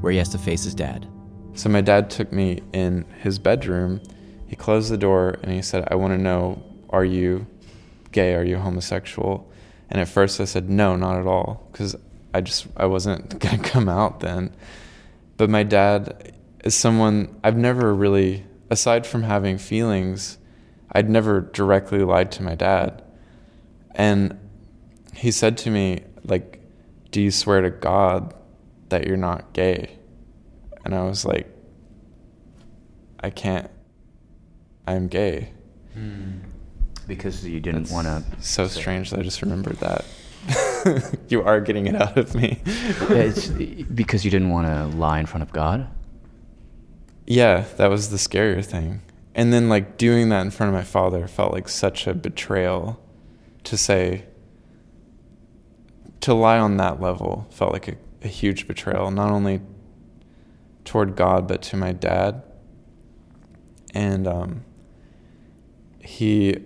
where 0.00 0.12
he 0.12 0.18
has 0.18 0.28
to 0.30 0.38
face 0.38 0.64
his 0.64 0.74
dad. 0.74 1.06
So 1.54 1.70
my 1.70 1.80
dad 1.80 2.10
took 2.10 2.32
me 2.32 2.62
in 2.72 3.06
his 3.22 3.38
bedroom. 3.38 4.00
He 4.46 4.56
closed 4.56 4.90
the 4.90 4.98
door 4.98 5.38
and 5.42 5.52
he 5.52 5.62
said, 5.62 5.88
"I 5.90 5.94
want 5.94 6.12
to 6.12 6.22
know, 6.22 6.62
are 6.90 7.04
you 7.04 7.46
gay? 8.12 8.34
Are 8.34 8.44
you 8.44 8.58
homosexual?" 8.58 9.50
And 9.88 10.00
at 10.00 10.08
first 10.08 10.40
I 10.40 10.44
said, 10.44 10.68
"No, 10.68 10.96
not 10.96 11.18
at 11.18 11.26
all," 11.26 11.68
because 11.72 11.96
I 12.34 12.42
just 12.42 12.66
I 12.76 12.86
wasn't 12.86 13.38
gonna 13.40 13.58
come 13.58 13.88
out 13.88 14.20
then. 14.20 14.54
But 15.38 15.50
my 15.50 15.62
dad 15.62 16.34
is 16.62 16.74
someone 16.74 17.34
I've 17.42 17.56
never 17.56 17.94
really, 17.94 18.44
aside 18.70 19.06
from 19.06 19.22
having 19.22 19.58
feelings, 19.58 20.38
I'd 20.92 21.08
never 21.08 21.40
directly 21.40 22.00
lied 22.00 22.30
to 22.32 22.42
my 22.42 22.54
dad. 22.54 23.02
And 23.94 24.38
he 25.14 25.30
said 25.30 25.56
to 25.58 25.70
me, 25.70 26.04
like, 26.24 26.60
"Do 27.10 27.22
you 27.22 27.30
swear 27.30 27.62
to 27.62 27.70
God 27.70 28.34
that 28.88 29.06
you're 29.06 29.16
not 29.16 29.52
gay?" 29.52 29.98
And 30.84 30.94
I 30.94 31.02
was 31.02 31.24
like, 31.24 31.52
I 33.20 33.30
can't. 33.30 33.68
I'm 34.86 35.08
gay. 35.08 35.52
Hmm. 35.94 36.38
Because 37.08 37.44
you 37.44 37.58
didn't 37.60 37.90
want 37.90 38.06
to. 38.06 38.24
So 38.40 38.68
strange 38.68 39.10
that 39.10 39.20
I 39.20 39.22
just 39.22 39.42
remembered 39.42 39.78
that. 39.78 40.04
you 41.28 41.42
are 41.42 41.60
getting 41.60 41.88
it 41.88 41.96
out 41.96 42.16
of 42.16 42.34
me. 42.36 42.60
It's 42.64 43.48
because 43.48 44.24
you 44.24 44.30
didn't 44.30 44.50
want 44.50 44.66
to 44.68 44.96
lie 44.96 45.18
in 45.18 45.26
front 45.26 45.42
of 45.42 45.52
God. 45.52 45.88
yeah, 47.26 47.64
that 47.78 47.90
was 47.90 48.10
the 48.10 48.16
scarier 48.16 48.64
thing. 48.64 49.02
And 49.34 49.52
then, 49.52 49.68
like, 49.68 49.98
doing 49.98 50.28
that 50.28 50.42
in 50.42 50.50
front 50.50 50.68
of 50.68 50.74
my 50.74 50.84
father 50.84 51.26
felt 51.26 51.52
like 51.52 51.68
such 51.68 52.06
a 52.06 52.14
betrayal 52.14 53.00
to 53.64 53.76
say 53.76 54.24
to 56.20 56.32
lie 56.32 56.58
on 56.58 56.76
that 56.76 57.00
level 57.00 57.46
felt 57.50 57.72
like 57.72 57.88
a, 57.88 57.96
a 58.22 58.28
huge 58.28 58.66
betrayal, 58.66 59.10
not 59.10 59.30
only 59.30 59.60
toward 60.84 61.16
God, 61.16 61.46
but 61.46 61.62
to 61.62 61.76
my 61.76 61.92
dad. 61.92 62.42
And 63.94 64.26
um, 64.26 64.64
he 66.00 66.58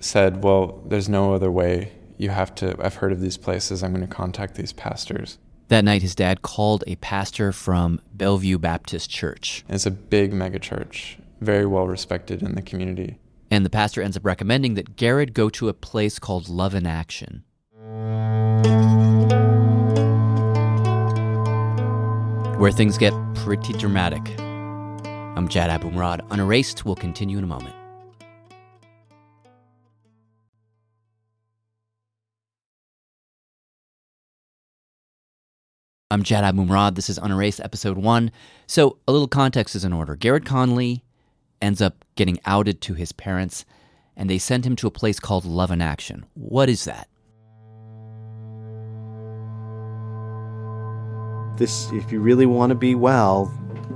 said, 0.00 0.42
Well, 0.42 0.82
there's 0.86 1.08
no 1.08 1.34
other 1.34 1.50
way. 1.50 1.92
You 2.18 2.30
have 2.30 2.54
to, 2.56 2.76
I've 2.80 2.96
heard 2.96 3.12
of 3.12 3.20
these 3.20 3.36
places. 3.36 3.82
I'm 3.82 3.92
going 3.92 4.06
to 4.06 4.12
contact 4.12 4.54
these 4.54 4.72
pastors. 4.72 5.38
That 5.68 5.84
night, 5.84 6.00
his 6.00 6.14
dad 6.14 6.42
called 6.42 6.84
a 6.86 6.96
pastor 6.96 7.52
from 7.52 8.00
Bellevue 8.14 8.58
Baptist 8.58 9.10
Church. 9.10 9.64
It's 9.68 9.84
a 9.84 9.90
big 9.90 10.32
megachurch, 10.32 11.16
very 11.40 11.66
well 11.66 11.88
respected 11.88 12.40
in 12.40 12.54
the 12.54 12.62
community. 12.62 13.18
And 13.50 13.64
the 13.64 13.70
pastor 13.70 14.00
ends 14.00 14.16
up 14.16 14.24
recommending 14.24 14.74
that 14.74 14.96
Garrard 14.96 15.34
go 15.34 15.48
to 15.50 15.68
a 15.68 15.74
place 15.74 16.18
called 16.18 16.48
Love 16.48 16.74
in 16.74 16.86
Action. 16.86 17.44
Where 22.58 22.72
things 22.72 22.96
get 22.96 23.12
pretty 23.34 23.74
dramatic. 23.74 24.40
I'm 24.40 25.46
Jad 25.46 25.68
Abumrad. 25.68 26.26
Unerased 26.30 26.86
will 26.86 26.94
continue 26.94 27.36
in 27.36 27.44
a 27.44 27.46
moment. 27.46 27.74
I'm 36.10 36.22
Jad 36.22 36.44
Abumrad. 36.44 36.94
This 36.94 37.10
is 37.10 37.18
Unerased, 37.18 37.60
episode 37.60 37.98
one. 37.98 38.30
So, 38.66 38.96
a 39.06 39.12
little 39.12 39.28
context 39.28 39.76
is 39.76 39.84
in 39.84 39.92
order. 39.92 40.16
Garrard 40.16 40.46
Conley 40.46 41.04
ends 41.60 41.82
up 41.82 42.06
getting 42.14 42.40
outed 42.46 42.80
to 42.80 42.94
his 42.94 43.12
parents, 43.12 43.66
and 44.16 44.30
they 44.30 44.38
send 44.38 44.64
him 44.64 44.76
to 44.76 44.86
a 44.86 44.90
place 44.90 45.20
called 45.20 45.44
Love 45.44 45.70
in 45.70 45.82
Action. 45.82 46.24
What 46.32 46.70
is 46.70 46.86
that? 46.86 47.08
This, 51.56 51.90
if 51.92 52.12
you 52.12 52.20
really 52.20 52.46
want 52.46 52.70
to 52.70 52.74
be 52.74 52.94
well, 52.94 53.52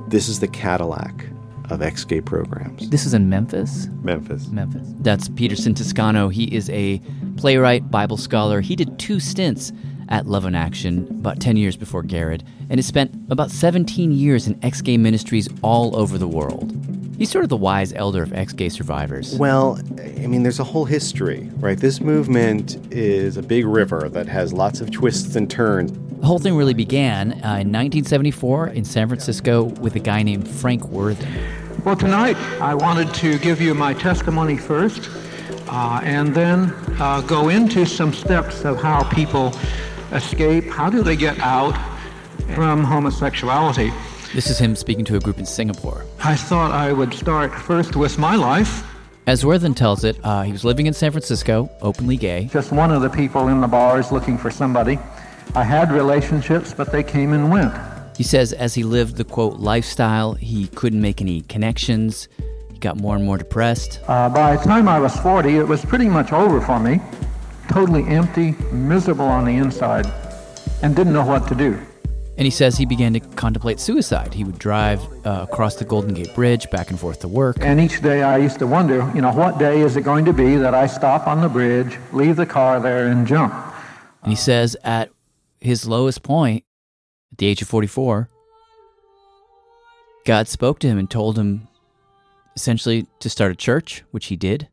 this 0.08 0.28
is 0.28 0.40
the 0.40 0.48
Cadillac 0.48 1.26
of 1.70 1.82
ex-gay 1.82 2.20
programs. 2.20 2.88
This 2.90 3.06
is 3.06 3.14
in 3.14 3.28
Memphis. 3.28 3.88
Memphis. 4.02 4.48
Memphis. 4.48 4.88
That's 5.00 5.28
Peterson 5.28 5.74
Toscano. 5.74 6.28
He 6.28 6.44
is 6.54 6.68
a 6.70 7.00
playwright, 7.36 7.90
Bible 7.90 8.16
scholar. 8.16 8.60
He 8.60 8.76
did 8.76 8.98
two 8.98 9.20
stints 9.20 9.72
at 10.08 10.26
Love 10.26 10.44
in 10.44 10.54
Action 10.54 11.06
about 11.20 11.40
10 11.40 11.56
years 11.56 11.76
before 11.76 12.02
Garrard, 12.02 12.42
and 12.68 12.78
has 12.78 12.86
spent 12.86 13.14
about 13.30 13.50
17 13.50 14.10
years 14.10 14.46
in 14.46 14.58
ex 14.64 14.80
gay 14.80 14.96
ministries 14.96 15.48
all 15.62 15.96
over 15.96 16.18
the 16.18 16.26
world. 16.26 16.74
He's 17.16 17.30
sort 17.30 17.44
of 17.44 17.50
the 17.50 17.56
wise 17.56 17.92
elder 17.92 18.22
of 18.22 18.32
ex 18.32 18.52
gay 18.52 18.70
survivors. 18.70 19.36
Well, 19.36 19.78
I 20.00 20.26
mean, 20.26 20.42
there's 20.42 20.58
a 20.58 20.64
whole 20.64 20.86
history, 20.86 21.50
right? 21.56 21.78
This 21.78 22.00
movement 22.00 22.78
is 22.90 23.36
a 23.36 23.42
big 23.42 23.66
river 23.66 24.08
that 24.08 24.26
has 24.26 24.52
lots 24.52 24.80
of 24.80 24.90
twists 24.90 25.36
and 25.36 25.48
turns. 25.48 25.92
The 26.20 26.26
whole 26.26 26.38
thing 26.38 26.54
really 26.54 26.74
began 26.74 27.32
uh, 27.32 27.64
in 27.64 27.72
1974 27.72 28.68
in 28.68 28.84
San 28.84 29.08
Francisco 29.08 29.64
with 29.80 29.96
a 29.96 30.00
guy 30.00 30.22
named 30.22 30.46
Frank 30.46 30.86
Worthen. 30.88 31.32
Well, 31.82 31.96
tonight 31.96 32.36
I 32.60 32.74
wanted 32.74 33.14
to 33.14 33.38
give 33.38 33.58
you 33.58 33.74
my 33.74 33.94
testimony 33.94 34.58
first 34.58 35.08
uh, 35.68 36.02
and 36.04 36.34
then 36.34 36.74
uh, 37.00 37.22
go 37.22 37.48
into 37.48 37.86
some 37.86 38.12
steps 38.12 38.66
of 38.66 38.82
how 38.82 39.02
people 39.04 39.54
escape? 40.12 40.66
How 40.66 40.90
do 40.90 41.02
they 41.02 41.16
get 41.16 41.38
out 41.38 41.72
from 42.54 42.84
homosexuality? 42.84 43.90
This 44.34 44.50
is 44.50 44.58
him 44.58 44.76
speaking 44.76 45.06
to 45.06 45.16
a 45.16 45.20
group 45.20 45.38
in 45.38 45.46
Singapore. 45.46 46.04
I 46.22 46.36
thought 46.36 46.70
I 46.70 46.92
would 46.92 47.14
start 47.14 47.54
first 47.54 47.96
with 47.96 48.18
my 48.18 48.36
life. 48.36 48.86
As 49.26 49.46
Worthen 49.46 49.72
tells 49.72 50.04
it, 50.04 50.18
uh, 50.22 50.42
he 50.42 50.52
was 50.52 50.64
living 50.64 50.86
in 50.86 50.92
San 50.92 51.12
Francisco, 51.12 51.70
openly 51.80 52.18
gay. 52.18 52.50
Just 52.52 52.72
one 52.72 52.90
of 52.90 53.00
the 53.00 53.08
people 53.08 53.48
in 53.48 53.62
the 53.62 53.68
bars 53.68 54.12
looking 54.12 54.36
for 54.36 54.50
somebody. 54.50 54.98
I 55.54 55.64
had 55.64 55.90
relationships, 55.92 56.74
but 56.74 56.92
they 56.92 57.02
came 57.02 57.32
and 57.32 57.50
went. 57.50 57.72
He 58.16 58.22
says 58.22 58.52
as 58.52 58.74
he 58.74 58.82
lived 58.82 59.16
the 59.16 59.24
quote 59.24 59.58
lifestyle, 59.58 60.34
he 60.34 60.66
couldn't 60.68 61.00
make 61.00 61.20
any 61.20 61.40
connections. 61.42 62.28
He 62.72 62.78
got 62.78 62.96
more 62.96 63.16
and 63.16 63.24
more 63.24 63.38
depressed. 63.38 64.00
Uh, 64.06 64.28
by 64.28 64.56
the 64.56 64.62
time 64.62 64.88
I 64.88 65.00
was 65.00 65.16
40, 65.16 65.56
it 65.56 65.66
was 65.66 65.84
pretty 65.84 66.08
much 66.08 66.32
over 66.32 66.60
for 66.60 66.78
me 66.78 67.00
totally 67.70 68.04
empty, 68.08 68.52
miserable 68.72 69.24
on 69.24 69.44
the 69.44 69.56
inside, 69.56 70.06
and 70.82 70.94
didn't 70.96 71.12
know 71.12 71.24
what 71.24 71.46
to 71.48 71.54
do. 71.54 71.80
And 72.36 72.46
he 72.46 72.50
says 72.50 72.76
he 72.76 72.86
began 72.86 73.12
to 73.12 73.20
contemplate 73.20 73.78
suicide. 73.78 74.32
He 74.32 74.44
would 74.44 74.58
drive 74.58 75.00
uh, 75.26 75.46
across 75.48 75.76
the 75.76 75.84
Golden 75.84 76.14
Gate 76.14 76.34
Bridge 76.34 76.70
back 76.70 76.90
and 76.90 76.98
forth 76.98 77.20
to 77.20 77.28
work. 77.28 77.58
And 77.60 77.78
each 77.78 78.00
day 78.00 78.22
I 78.22 78.38
used 78.38 78.58
to 78.60 78.66
wonder, 78.66 79.10
you 79.14 79.20
know, 79.20 79.30
what 79.32 79.58
day 79.58 79.82
is 79.82 79.96
it 79.96 80.02
going 80.02 80.24
to 80.24 80.32
be 80.32 80.56
that 80.56 80.74
I 80.74 80.86
stop 80.86 81.26
on 81.26 81.42
the 81.42 81.48
bridge, 81.48 81.98
leave 82.12 82.36
the 82.36 82.46
car 82.46 82.80
there, 82.80 83.08
and 83.08 83.26
jump? 83.26 83.52
And 84.22 84.32
he 84.32 84.36
says 84.36 84.76
at 84.84 85.10
his 85.60 85.86
lowest 85.86 86.22
point, 86.22 86.64
at 87.32 87.38
the 87.38 87.46
age 87.46 87.62
of 87.62 87.68
44, 87.68 88.28
God 90.24 90.48
spoke 90.48 90.78
to 90.80 90.88
him 90.88 90.98
and 90.98 91.10
told 91.10 91.38
him 91.38 91.68
essentially 92.56 93.06
to 93.20 93.30
start 93.30 93.52
a 93.52 93.56
church, 93.56 94.04
which 94.10 94.26
he 94.26 94.36
did 94.36 94.68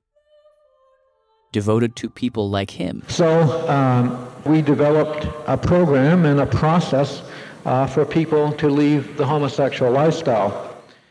devoted 1.52 1.96
to 1.96 2.10
people 2.10 2.50
like 2.50 2.72
him. 2.72 3.04
So 3.08 3.68
um, 3.70 4.32
we 4.46 4.62
developed 4.62 5.28
a 5.48 5.58
program 5.58 6.26
and 6.26 6.40
a 6.40 6.46
process 6.46 7.24
uh, 7.66 7.88
for 7.88 8.06
people 8.06 8.52
to 8.54 8.70
leave 8.70 9.18
the 9.18 9.26
homosexual 9.26 9.92
lifestyle. 9.92 10.64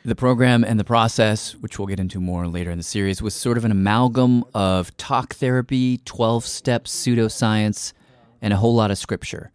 The 0.04 0.14
program 0.14 0.62
and 0.62 0.78
the 0.78 0.84
process, 0.84 1.56
which 1.56 1.78
we'll 1.78 1.88
get 1.88 1.98
into 1.98 2.20
more 2.20 2.46
later 2.46 2.70
in 2.70 2.78
the 2.78 2.84
series, 2.84 3.20
was 3.20 3.34
sort 3.34 3.58
of 3.58 3.64
an 3.64 3.72
amalgam 3.72 4.44
of 4.54 4.96
talk 4.96 5.34
therapy, 5.34 5.98
12 6.04 6.46
step 6.46 6.84
pseudoscience, 6.84 7.92
and 8.40 8.52
a 8.52 8.56
whole 8.56 8.74
lot 8.74 8.92
of 8.92 8.98
scripture. 8.98 9.50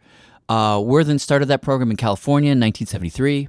Uh, 0.52 0.82
Worthen 0.82 1.18
started 1.18 1.46
that 1.46 1.62
program 1.62 1.92
in 1.92 1.96
California 1.96 2.52
in 2.52 2.60
1973, 2.60 3.48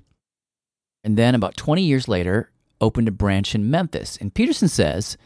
and 1.03 1.17
then 1.17 1.35
about 1.35 1.57
20 1.57 1.83
years 1.83 2.07
later, 2.07 2.49
opened 2.81 3.09
a 3.09 3.11
branch 3.11 3.57
in 3.57 3.69
Memphis. 3.69 4.17
And 4.21 4.33
Peterson 4.33 4.69
says 4.69 5.17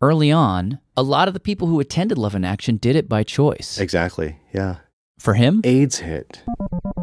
early 0.00 0.30
on, 0.30 0.78
a 0.96 1.02
lot 1.02 1.26
of 1.26 1.34
the 1.34 1.40
people 1.40 1.66
who 1.66 1.80
attended 1.80 2.18
Love 2.18 2.36
in 2.36 2.44
Action 2.44 2.76
did 2.76 2.94
it 2.94 3.08
by 3.08 3.24
choice. 3.24 3.78
Exactly. 3.78 4.38
Yeah. 4.52 4.76
For 5.18 5.34
him, 5.34 5.60
AIDS 5.64 5.98
hit. 5.98 6.44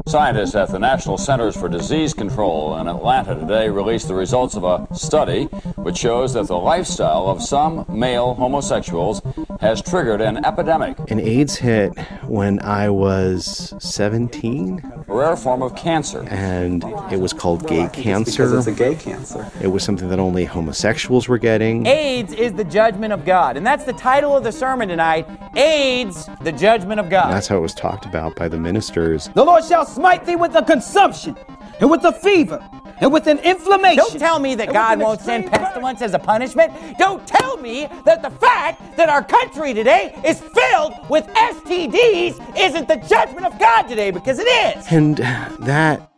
Scientists 0.07 0.53
at 0.53 0.69
the 0.69 0.77
National 0.77 1.17
Centers 1.17 1.57
for 1.57 1.67
Disease 1.67 2.13
Control 2.13 2.77
in 2.77 2.87
Atlanta 2.87 3.33
today 3.33 3.69
released 3.69 4.07
the 4.07 4.13
results 4.13 4.55
of 4.55 4.63
a 4.63 4.87
study 4.93 5.45
which 5.77 5.97
shows 5.97 6.33
that 6.33 6.45
the 6.45 6.55
lifestyle 6.57 7.27
of 7.27 7.41
some 7.41 7.85
male 7.89 8.35
homosexuals 8.35 9.23
has 9.61 9.81
triggered 9.81 10.21
an 10.21 10.45
epidemic. 10.45 10.95
And 11.07 11.19
AIDS 11.19 11.55
hit 11.55 11.97
when 12.27 12.59
I 12.59 12.87
was 12.87 13.73
17. 13.79 15.05
A 15.07 15.13
rare 15.13 15.35
form 15.35 15.63
of 15.63 15.75
cancer. 15.75 16.23
And 16.29 16.83
it 17.11 17.19
was 17.19 17.33
called 17.33 17.67
gay 17.67 17.89
cancer. 17.91 18.45
Because 18.45 18.67
it's 18.67 18.79
a 18.79 18.83
gay 18.83 18.93
cancer. 18.93 19.49
It 19.59 19.67
was 19.67 19.83
something 19.83 20.09
that 20.09 20.19
only 20.19 20.45
homosexuals 20.45 21.27
were 21.27 21.39
getting. 21.39 21.87
AIDS 21.87 22.31
is 22.31 22.53
the 22.53 22.63
judgment 22.63 23.11
of 23.11 23.25
God. 23.25 23.57
And 23.57 23.65
that's 23.65 23.85
the 23.85 23.93
title 23.93 24.37
of 24.37 24.43
the 24.43 24.51
sermon 24.51 24.87
tonight 24.87 25.27
AIDS, 25.57 26.29
the 26.41 26.51
judgment 26.51 26.99
of 26.99 27.09
God. 27.09 27.25
And 27.25 27.33
that's 27.33 27.47
how 27.47 27.57
it 27.57 27.61
was 27.61 27.73
talked 27.73 28.05
about 28.05 28.35
by 28.35 28.47
the 28.47 28.59
ministers. 28.59 29.29
The 29.33 29.43
Lord 29.43 29.63
shall 29.63 29.85
smite 29.95 30.25
thee 30.25 30.35
with 30.35 30.53
a 30.55 30.63
consumption 30.63 31.35
and 31.79 31.89
with 31.89 32.03
a 32.03 32.11
fever 32.11 32.59
and 32.99 33.11
with 33.11 33.27
an 33.27 33.39
inflammation. 33.39 33.97
Don't 33.97 34.19
tell 34.19 34.39
me 34.39 34.53
that 34.55 34.71
God 34.71 34.99
won't 34.99 35.21
send 35.21 35.49
pestilence 35.49 36.01
as 36.01 36.13
a 36.13 36.19
punishment. 36.19 36.73
Don't 36.97 37.25
tell 37.25 37.57
me 37.57 37.87
that 38.03 38.21
the 38.21 38.29
fact 38.29 38.97
that 38.97 39.09
our 39.09 39.23
country 39.23 39.73
today 39.73 40.13
is 40.25 40.41
filled 40.41 40.93
with 41.09 41.25
STDs 41.27 42.57
isn't 42.57 42.87
the 42.87 42.97
judgment 43.07 43.45
of 43.45 43.57
God 43.57 43.83
today 43.83 44.11
because 44.11 44.37
it 44.39 44.47
is. 44.47 44.85
And 44.91 45.17
that 45.59 46.11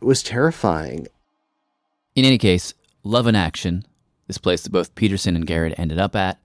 was 0.00 0.22
terrifying. 0.22 1.08
In 2.14 2.24
any 2.24 2.38
case, 2.38 2.74
Love 3.02 3.26
in 3.26 3.34
Action, 3.34 3.84
this 4.26 4.38
place 4.38 4.62
that 4.62 4.72
both 4.72 4.94
Peterson 4.94 5.36
and 5.36 5.46
Garrard 5.46 5.74
ended 5.78 5.98
up 5.98 6.14
at, 6.14 6.38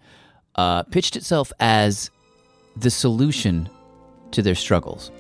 uh, 0.56 0.84
pitched 0.84 1.16
itself 1.16 1.52
as 1.60 2.10
the 2.78 2.90
solution 2.90 3.70
to 4.32 4.42
their 4.42 4.56
struggles. 4.56 5.12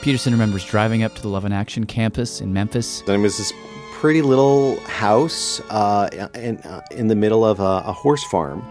Peterson 0.00 0.32
remembers 0.32 0.64
driving 0.64 1.02
up 1.02 1.14
to 1.16 1.22
the 1.22 1.28
Love 1.28 1.44
in 1.44 1.52
Action 1.52 1.84
campus 1.84 2.40
in 2.40 2.52
Memphis. 2.52 3.00
And 3.00 3.10
it 3.10 3.18
was 3.18 3.36
this 3.36 3.52
pretty 3.94 4.22
little 4.22 4.78
house 4.82 5.60
uh, 5.70 6.28
in, 6.34 6.58
uh, 6.58 6.82
in 6.92 7.08
the 7.08 7.16
middle 7.16 7.44
of 7.44 7.58
a, 7.58 7.82
a 7.84 7.92
horse 7.92 8.22
farm 8.24 8.64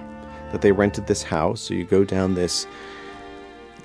that 0.54 0.62
they 0.62 0.72
rented 0.72 1.08
this 1.08 1.24
house. 1.24 1.60
So 1.60 1.74
you 1.74 1.84
go 1.84 2.06
down 2.06 2.36
this 2.36 2.66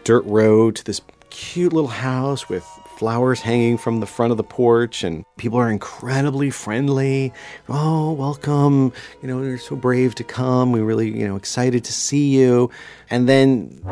dirt 0.04 0.24
road 0.24 0.76
to 0.76 0.84
this 0.84 1.00
cute 1.30 1.72
little 1.72 1.88
house 1.88 2.48
with 2.48 2.64
flowers 2.96 3.40
hanging 3.40 3.76
from 3.76 3.98
the 3.98 4.06
front 4.06 4.30
of 4.30 4.36
the 4.36 4.44
porch 4.44 5.02
and 5.02 5.24
people 5.36 5.58
are 5.58 5.70
incredibly 5.70 6.50
friendly 6.50 7.32
oh 7.68 8.12
welcome 8.12 8.92
you 9.22 9.26
know 9.26 9.42
you're 9.42 9.58
so 9.58 9.74
brave 9.74 10.14
to 10.14 10.22
come 10.22 10.72
we're 10.72 10.84
really 10.84 11.08
you 11.08 11.26
know 11.26 11.34
excited 11.34 11.82
to 11.82 11.92
see 11.92 12.28
you 12.28 12.70
and 13.10 13.28
then 13.28 13.82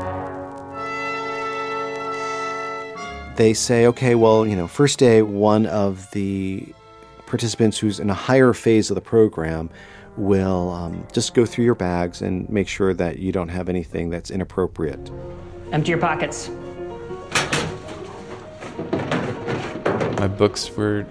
they 3.37 3.55
say, 3.55 3.87
okay, 3.87 4.15
well, 4.15 4.47
you 4.47 4.57
know, 4.57 4.67
first 4.67 4.99
day, 4.99 5.23
one 5.23 5.67
of 5.67 6.11
the 6.11 6.67
participants 7.27 7.79
who's 7.79 8.01
in 8.01 8.11
a 8.11 8.15
higher 8.15 8.53
phase 8.53 8.91
of 8.91 8.97
the 8.97 9.01
program 9.01 9.71
will 10.17 10.71
um, 10.71 11.07
just 11.13 11.35
go 11.35 11.47
through 11.47 11.65
your 11.65 11.75
bags 11.75 12.21
and 12.21 12.49
make 12.51 12.69
sure 12.69 12.93
that 12.93 13.19
you 13.19 13.33
don't 13.33 13.49
have 13.49 13.69
anything 13.69 14.11
that's 14.11 14.31
inappropriate. 14.31 15.11
Empty 15.73 15.91
your 15.91 15.99
pockets. 15.99 16.51
My 20.19 20.29
books 20.29 20.71
were 20.77 21.07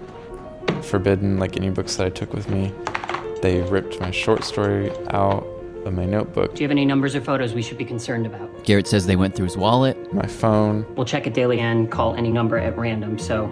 forbidden, 0.82 1.38
like 1.38 1.56
any 1.56 1.70
books 1.70 1.96
that 1.96 2.06
I 2.06 2.10
took 2.10 2.32
with 2.32 2.48
me. 2.48 2.72
They 3.42 3.62
ripped 3.62 3.98
my 3.98 4.10
short 4.10 4.44
story 4.44 4.92
out 5.08 5.46
of 5.86 5.94
my 5.94 6.04
notebook. 6.04 6.54
Do 6.54 6.62
you 6.62 6.64
have 6.64 6.70
any 6.70 6.84
numbers 6.84 7.14
or 7.16 7.20
photos 7.20 7.54
we 7.54 7.62
should 7.62 7.78
be 7.78 7.84
concerned 7.84 8.26
about? 8.26 8.64
Garrard 8.64 8.86
says 8.86 9.06
they 9.06 9.16
went 9.16 9.34
through 9.34 9.46
his 9.46 9.56
wallet. 9.56 10.12
My 10.12 10.26
phone. 10.26 10.86
We'll 10.94 11.06
check 11.06 11.26
it 11.26 11.34
daily 11.34 11.60
and 11.60 11.90
call 11.90 12.14
any 12.14 12.30
number 12.30 12.58
at 12.58 12.76
random, 12.76 13.18
so 13.18 13.46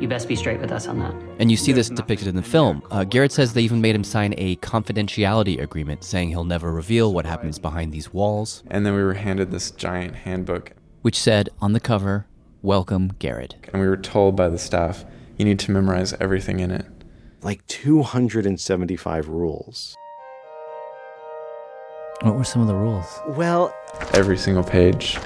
you 0.00 0.08
best 0.08 0.28
be 0.28 0.36
straight 0.36 0.60
with 0.60 0.72
us 0.72 0.86
on 0.88 0.98
that. 0.98 1.14
And 1.38 1.50
you 1.50 1.56
see 1.56 1.72
this 1.72 1.88
depicted 1.88 2.28
in 2.28 2.36
the 2.36 2.42
film. 2.42 2.82
Uh, 2.90 3.04
Garrard 3.04 3.32
says 3.32 3.52
they 3.54 3.62
even 3.62 3.80
made 3.80 3.94
him 3.94 4.04
sign 4.04 4.34
a 4.36 4.56
confidentiality 4.56 5.60
agreement 5.60 6.04
saying 6.04 6.28
he'll 6.30 6.44
never 6.44 6.72
reveal 6.72 7.12
what 7.14 7.24
happens 7.26 7.58
behind 7.58 7.92
these 7.92 8.12
walls, 8.12 8.62
And 8.68 8.84
then 8.84 8.94
we 8.94 9.02
were 9.02 9.14
handed 9.14 9.50
this 9.50 9.70
giant 9.70 10.14
handbook, 10.16 10.72
which 11.02 11.18
said 11.18 11.48
on 11.60 11.72
the 11.72 11.80
cover, 11.80 12.26
Welcome, 12.62 13.12
Garrard. 13.18 13.56
and 13.72 13.80
we 13.80 13.88
were 13.88 13.96
told 13.96 14.36
by 14.36 14.48
the 14.48 14.58
staff, 14.58 15.04
you 15.38 15.44
need 15.44 15.58
to 15.60 15.70
memorize 15.72 16.12
everything 16.14 16.60
in 16.60 16.70
it. 16.70 16.86
Like 17.42 17.66
275 17.66 19.28
rules. 19.28 19.96
What 22.22 22.36
were 22.36 22.44
some 22.44 22.62
of 22.62 22.68
the 22.68 22.74
rules? 22.76 23.20
Well, 23.26 23.74
Every 24.14 24.36
single 24.36 24.62
page. 24.62 25.18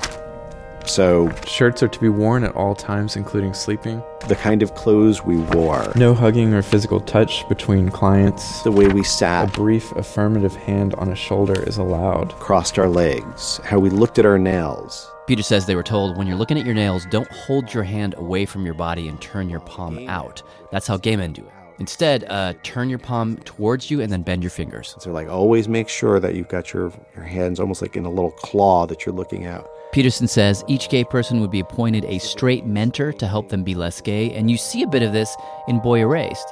So, 0.87 1.31
shirts 1.47 1.83
are 1.83 1.89
to 1.89 2.01
be 2.01 2.09
worn 2.09 2.45
at 2.45 2.55
all 2.55 2.75
times, 2.75 3.17
including 3.17 3.53
sleeping. 3.53 4.03
The 4.29 4.37
kind 4.37 4.63
of 4.63 4.75
clothes 4.75 5.23
we 5.23 5.37
wore. 5.37 5.93
No 5.97 6.15
hugging 6.15 6.55
or 6.55 6.63
physical 6.63 7.01
touch 7.01 7.47
between 7.49 7.91
clients. 7.91 8.63
The 8.63 8.71
way 8.71 8.87
we 8.87 9.03
sat. 9.03 9.49
A 9.49 9.53
brief 9.53 9.91
affirmative 9.93 10.55
hand 10.55 10.95
on 10.95 11.11
a 11.11 11.17
shoulder 11.17 11.61
is 11.65 11.77
allowed. 11.77 12.33
Crossed 12.35 12.79
our 12.79 12.89
legs. 12.89 13.61
How 13.65 13.79
we 13.79 13.91
looked 13.91 14.19
at 14.19 14.27
our 14.27 14.39
nails. 14.39 15.11
Peter 15.27 15.43
says 15.43 15.67
they 15.67 15.75
were 15.75 15.83
told 15.83 16.17
when 16.17 16.29
you're 16.29 16.37
looking 16.37 16.59
at 16.59 16.65
your 16.65 16.75
nails, 16.75 17.05
don't 17.11 17.31
hold 17.31 17.75
your 17.75 17.83
hand 17.83 18.15
away 18.17 18.47
from 18.47 18.65
your 18.65 18.75
body 18.75 19.09
and 19.09 19.21
turn 19.21 19.51
your 19.51 19.61
palm 19.61 20.09
out. 20.09 20.43
That's 20.71 20.87
how 20.87 20.97
gay 20.99 21.17
men 21.17 21.33
do 21.33 21.43
it. 21.43 21.53
Instead, 21.79 22.25
uh, 22.29 22.55
turn 22.63 22.89
your 22.89 22.99
palm 22.99 23.37
towards 23.39 23.91
you 23.91 24.01
and 24.01 24.11
then 24.11 24.23
bend 24.23 24.43
your 24.43 24.51
fingers. 24.51 24.95
So, 24.99 25.11
like, 25.13 25.29
always 25.29 25.69
make 25.69 25.89
sure 25.89 26.19
that 26.21 26.35
you've 26.35 26.49
got 26.49 26.73
your, 26.73 26.91
your 27.15 27.25
hands 27.25 27.61
almost 27.61 27.83
like 27.83 27.97
in 27.97 28.07
a 28.07 28.11
little 28.11 28.31
claw 28.31 28.87
that 28.87 29.05
you're 29.05 29.15
looking 29.15 29.45
at. 29.45 29.65
Peterson 29.93 30.27
says 30.27 30.65
each 30.69 30.89
gay 30.89 31.05
person 31.05 31.41
would 31.41 31.51
be 31.51 31.61
appointed 31.61 32.05
a 32.07 32.19
straight 32.19 32.67
mentor 32.67 33.13
to 33.13 33.27
help 33.27 33.51
them 33.51 33.63
be 33.63 33.75
less 33.75 34.01
gay, 34.01 34.33
and 34.33 34.51
you 34.51 34.57
see 34.57 34.83
a 34.83 34.87
bit 34.87 35.03
of 35.03 35.13
this 35.13 35.35
in 35.69 35.79
Boy 35.81 36.01
Erased, 36.01 36.47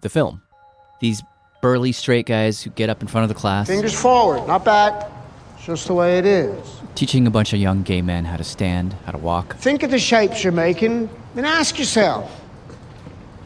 the 0.00 0.08
film. 0.08 0.42
These 1.00 1.22
burly 1.62 1.92
straight 1.92 2.26
guys 2.26 2.62
who 2.62 2.70
get 2.70 2.88
up 2.90 3.02
in 3.02 3.08
front 3.08 3.24
of 3.24 3.28
the 3.28 3.34
class, 3.34 3.66
Fingers 3.68 3.98
forward, 3.98 4.46
not 4.46 4.64
back. 4.64 5.08
It's 5.56 5.66
just 5.66 5.86
the 5.86 5.94
way 5.94 6.18
it 6.18 6.26
is. 6.26 6.80
teaching 6.94 7.26
a 7.26 7.30
bunch 7.30 7.52
of 7.52 7.58
young 7.60 7.82
gay 7.82 8.02
men 8.02 8.24
how 8.24 8.36
to 8.36 8.44
stand, 8.44 8.94
how 9.04 9.12
to 9.12 9.18
walk. 9.18 9.56
Think 9.56 9.82
of 9.82 9.90
the 9.90 9.98
shapes 9.98 10.42
you're 10.44 10.52
making, 10.52 11.08
then 11.34 11.44
ask 11.44 11.78
yourself 11.78 12.44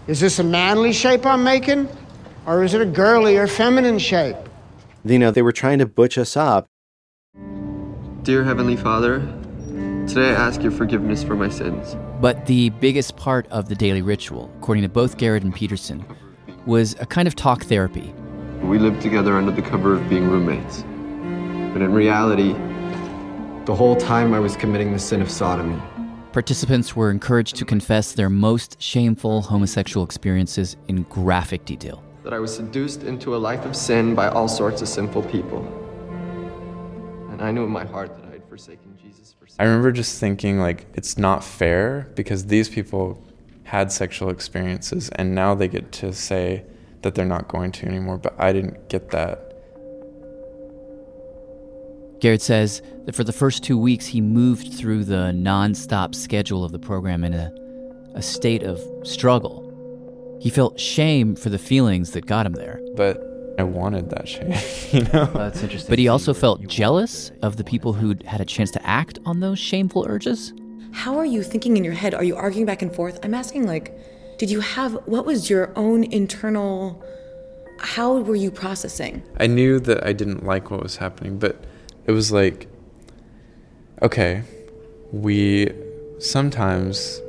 is 0.07 0.21
this 0.21 0.39
a 0.39 0.45
manly 0.45 0.93
shape 0.93 1.25
I'm 1.25 1.45
making? 1.45 1.89
Or 2.45 2.65
is 2.65 2.75
it 2.75 2.81
a 2.81 2.87
girly 2.87 3.37
or 3.37 3.47
feminine 3.47 3.99
shape? 3.99 4.37
You 5.05 5.19
know, 5.19 5.31
they 5.31 5.43
were 5.43 5.53
trying 5.53 5.79
to 5.79 5.87
butch 5.87 6.19
us 6.19 6.37
up. 6.37 6.67
Dear 8.23 8.45
Heavenly 8.45 8.77
Father, 8.77 9.21
today 10.09 10.31
I 10.31 10.35
ask 10.35 10.63
your 10.63 10.73
forgiveness 10.73 11.23
for 11.23 11.37
my 11.37 11.49
sins. 11.49 11.97
But 12.21 12.47
the 12.47 12.71
biggest 12.71 13.17
part 13.17 13.47
of 13.49 13.69
the 13.69 13.75
daily 13.75 14.03
ritual, 14.03 14.51
according 14.59 14.83
to 14.83 14.89
both 14.89 15.19
Garrard 15.19 15.45
and 15.45 15.55
Peterson, 15.55 16.05
was 16.67 16.95
a 17.01 17.07
kind 17.07 17.29
of 17.29 17.37
talk 17.37 17.65
therapy. 17.65 18.13
We 18.63 18.79
lived 18.79 19.03
together 19.03 19.37
under 19.37 19.51
the 19.51 19.63
cover 19.63 19.95
of 19.95 20.09
being 20.09 20.29
roommates. 20.29 20.83
But 21.73 21.83
in 21.83 21.93
reality, 21.93 22.53
the 23.67 23.75
whole 23.75 23.97
time 23.97 24.35
I 24.35 24.41
was 24.41 24.57
committing 24.57 24.93
the 24.93 24.99
sin 24.99 25.23
of 25.23 25.31
sodomy. 25.31 25.81
Participants 26.33 26.97
were 26.97 27.11
encouraged 27.11 27.57
to 27.57 27.67
confess 27.67 28.13
their 28.13 28.31
most 28.31 28.81
shameful 28.81 29.43
homosexual 29.43 30.03
experiences 30.03 30.79
in 30.89 31.03
graphic 31.03 31.67
detail. 31.67 32.03
That 32.25 32.33
I 32.33 32.39
was 32.39 32.57
seduced 32.57 33.03
into 33.03 33.37
a 33.37 33.39
life 33.39 33.67
of 33.67 33.77
sin 33.77 34.15
by 34.15 34.29
all 34.29 34.49
sorts 34.49 34.81
of 34.81 34.89
sinful 34.89 35.25
people. 35.25 35.61
And 37.31 37.43
I 37.43 37.51
knew 37.51 37.65
in 37.65 37.71
my 37.71 37.85
heart 37.85 38.17
that 38.17 38.25
I 38.31 38.33
had 38.33 38.45
forsaken 38.49 38.97
Jesus 39.03 39.35
for 39.39 39.47
sin. 39.47 39.57
I 39.59 39.65
remember 39.65 39.93
just 39.93 40.19
thinking, 40.21 40.59
like, 40.59 40.87
it's 40.95 41.19
not 41.19 41.45
fair 41.45 42.11
because 42.15 42.47
these 42.47 42.71
people 42.71 43.23
had 43.65 43.93
sexual 43.93 44.31
experiences 44.31 45.11
and 45.11 45.35
now 45.35 45.55
they 45.55 45.69
get 45.69 45.93
to 45.93 46.15
say 46.15 46.65
that 47.03 47.15
they're 47.15 47.27
not 47.27 47.49
going 47.49 47.73
to 47.73 47.87
anymore, 47.87 48.17
but 48.17 48.35
I 48.39 48.55
didn't 48.55 48.89
get 48.89 49.11
that. 49.11 49.52
Garrard 52.23 52.41
says 52.41 52.83
that 53.05 53.17
for 53.17 53.25
the 53.25 53.33
first 53.33 53.65
two 53.65 53.77
weeks, 53.77 54.07
he 54.07 54.21
moved 54.21 54.73
through 54.75 55.03
the 55.03 55.33
non-stop 55.33 56.15
schedule 56.15 56.65
of 56.65 56.71
the 56.71 56.79
program 56.79 57.25
in 57.25 57.35
a, 57.35 57.53
a 58.15 58.23
state 58.23 58.63
of 58.63 58.81
struggle. 59.03 60.39
He 60.41 60.49
felt 60.49 60.79
shame 60.79 61.35
for 61.35 61.51
the 61.51 61.59
feelings 61.59 62.13
that 62.13 62.27
got 62.27 62.47
him 62.47 62.53
there. 62.53 62.81
But 62.95 63.21
I 63.59 63.65
wanted 63.65 64.09
that 64.11 64.29
shame, 64.29 64.55
you 64.93 65.03
know? 65.13 65.25
that's 65.35 65.65
interesting. 65.65 65.91
But 65.91 65.99
he 65.99 66.07
also 66.07 66.33
felt 66.33 66.65
jealous 66.69 67.33
of 67.43 67.57
the 67.57 67.65
people 67.65 67.93
who'd 67.93 68.23
had 68.23 68.41
a 68.41 68.45
chance 68.45 68.71
to 68.71 68.87
act 68.87 69.19
on 69.27 69.41
those 69.41 69.59
shameful 69.59 70.07
urges. 70.09 70.53
How 70.93 71.19
are 71.19 71.27
you 71.27 71.43
thinking 71.43 71.77
in 71.77 71.83
your 71.83 71.95
head? 71.95 72.15
Are 72.15 72.23
you 72.23 72.37
arguing 72.37 72.67
back 72.67 72.83
and 72.83 72.95
forth? 72.95 73.19
I'm 73.25 73.35
asking, 73.35 73.67
like, 73.67 73.99
did 74.39 74.49
you 74.49 74.61
have, 74.61 74.93
what 75.07 75.27
was 75.27 75.51
your 75.51 75.73
own 75.75 76.05
internal, 76.05 77.05
how 77.79 78.19
were 78.19 78.37
you 78.37 78.53
processing? 78.53 79.25
I 79.41 79.49
knew 79.49 79.81
that 79.81 80.07
I 80.07 80.13
didn't 80.13 80.47
like 80.47 80.71
what 80.71 80.85
was 80.85 80.99
happening, 80.99 81.41
but 81.41 81.57
it 82.07 82.13
was 82.13 82.33
like, 82.33 82.69
okay, 84.01 84.43
we 85.13 85.71
sometimes 86.19 87.21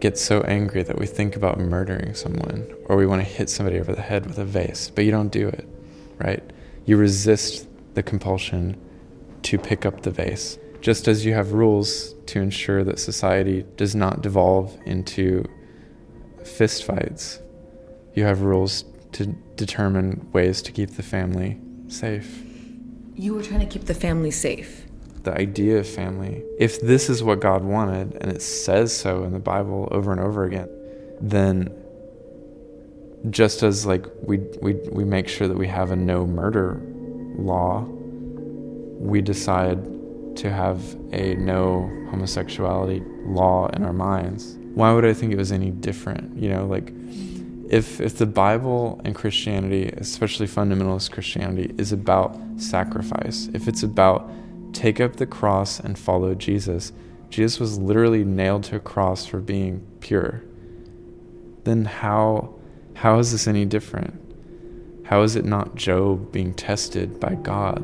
get 0.00 0.18
so 0.18 0.42
angry 0.42 0.82
that 0.82 0.98
we 0.98 1.06
think 1.06 1.34
about 1.34 1.58
murdering 1.58 2.14
someone 2.14 2.66
or 2.86 2.96
we 2.96 3.06
want 3.06 3.22
to 3.22 3.26
hit 3.26 3.48
somebody 3.48 3.78
over 3.78 3.94
the 3.94 4.02
head 4.02 4.26
with 4.26 4.38
a 4.38 4.44
vase, 4.44 4.90
but 4.90 5.04
you 5.04 5.10
don't 5.10 5.32
do 5.32 5.48
it, 5.48 5.66
right? 6.18 6.42
You 6.84 6.96
resist 6.96 7.66
the 7.94 8.02
compulsion 8.02 8.76
to 9.44 9.58
pick 9.58 9.86
up 9.86 10.02
the 10.02 10.10
vase, 10.10 10.58
just 10.80 11.08
as 11.08 11.24
you 11.24 11.32
have 11.34 11.52
rules 11.52 12.14
to 12.26 12.40
ensure 12.40 12.84
that 12.84 12.98
society 12.98 13.64
does 13.76 13.94
not 13.94 14.22
devolve 14.22 14.76
into 14.84 15.44
fistfights. 16.42 17.40
You 18.14 18.24
have 18.24 18.42
rules 18.42 18.84
to 19.12 19.26
determine 19.56 20.28
ways 20.32 20.60
to 20.62 20.72
keep 20.72 20.90
the 20.90 21.02
family 21.02 21.58
safe. 21.88 22.42
You 23.16 23.34
were 23.34 23.42
trying 23.42 23.60
to 23.60 23.66
keep 23.66 23.84
the 23.84 23.94
family 23.94 24.30
safe. 24.30 24.86
The 25.22 25.32
idea 25.32 25.78
of 25.78 25.88
family. 25.88 26.42
If 26.58 26.80
this 26.80 27.08
is 27.08 27.22
what 27.22 27.40
God 27.40 27.64
wanted, 27.64 28.16
and 28.20 28.30
it 28.30 28.42
says 28.42 28.94
so 28.94 29.24
in 29.24 29.32
the 29.32 29.38
Bible 29.38 29.88
over 29.90 30.12
and 30.12 30.20
over 30.20 30.44
again, 30.44 30.68
then 31.20 31.72
just 33.30 33.62
as 33.62 33.86
like 33.86 34.06
we 34.20 34.38
we 34.60 34.74
we 34.92 35.04
make 35.04 35.28
sure 35.28 35.48
that 35.48 35.56
we 35.56 35.66
have 35.66 35.90
a 35.92 35.96
no 35.96 36.26
murder 36.26 36.80
law, 37.38 37.86
we 38.98 39.22
decide 39.22 39.82
to 40.36 40.50
have 40.50 40.94
a 41.12 41.34
no 41.36 41.88
homosexuality 42.10 43.02
law 43.24 43.68
in 43.68 43.84
our 43.84 43.92
minds. 43.92 44.56
Why 44.74 44.92
would 44.92 45.04
I 45.04 45.14
think 45.14 45.32
it 45.32 45.38
was 45.38 45.52
any 45.52 45.70
different? 45.70 46.36
You 46.36 46.50
know, 46.50 46.66
like 46.66 46.92
if 47.74 48.00
if 48.00 48.18
the 48.18 48.26
Bible 48.26 49.00
and 49.04 49.16
Christianity, 49.16 49.92
especially 49.96 50.46
fundamentalist 50.46 51.10
Christianity, 51.10 51.74
is 51.76 51.90
about 51.90 52.38
sacrifice, 52.56 53.48
if 53.52 53.66
it's 53.66 53.82
about 53.82 54.30
take 54.72 55.00
up 55.00 55.16
the 55.16 55.26
cross 55.26 55.80
and 55.80 55.98
follow 55.98 56.36
Jesus, 56.36 56.92
Jesus 57.30 57.58
was 57.58 57.76
literally 57.76 58.22
nailed 58.22 58.62
to 58.64 58.76
a 58.76 58.80
cross 58.80 59.26
for 59.26 59.40
being 59.40 59.84
pure. 59.98 60.44
Then 61.64 61.84
how 61.84 62.54
how 62.94 63.18
is 63.18 63.32
this 63.32 63.48
any 63.48 63.64
different? 63.64 64.20
How 65.06 65.22
is 65.22 65.34
it 65.34 65.44
not 65.44 65.74
Job 65.74 66.30
being 66.30 66.54
tested 66.54 67.18
by 67.18 67.34
God? 67.34 67.82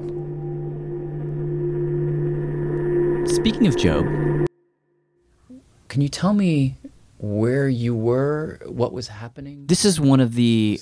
Speaking 3.29 3.67
of 3.67 3.77
Job, 3.77 4.07
can 5.89 6.01
you 6.01 6.09
tell 6.09 6.33
me 6.33 6.77
where 7.21 7.69
you 7.69 7.95
were, 7.95 8.59
what 8.65 8.93
was 8.93 9.09
happening? 9.09 9.67
This 9.67 9.85
is 9.85 10.01
one 10.01 10.21
of 10.21 10.35
the 10.35 10.81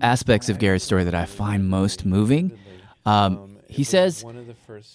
aspects 0.00 0.48
of 0.48 0.58
Garrard's 0.58 0.82
story 0.82 1.04
that 1.04 1.14
I 1.14 1.26
find 1.26 1.68
most 1.68 2.04
moving. 2.04 2.58
Um, 3.04 3.58
he 3.68 3.84
says 3.84 4.24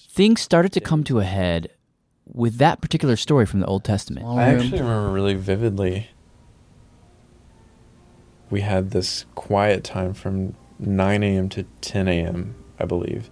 things 0.10 0.42
started 0.42 0.74
to 0.74 0.82
come 0.82 1.06
to 1.06 1.20
a 1.20 1.24
head 1.24 1.70
with 2.26 2.58
that 2.58 2.82
particular 2.82 3.16
story 3.16 3.46
from 3.46 3.62
the 3.62 3.66
Old 3.68 3.86
Testament. 3.86 4.26
I 4.26 4.54
actually 4.54 4.80
remember 4.80 5.12
really 5.12 5.34
vividly. 5.34 6.10
We 8.50 8.62
had 8.62 8.92
this 8.92 9.26
quiet 9.34 9.86
time 9.86 10.14
from 10.14 10.56
9 10.78 11.24
a.m. 11.24 11.48
to 11.50 11.64
10 11.80 12.10
a.m., 12.10 12.56
I 12.80 12.86
believe, 12.86 13.30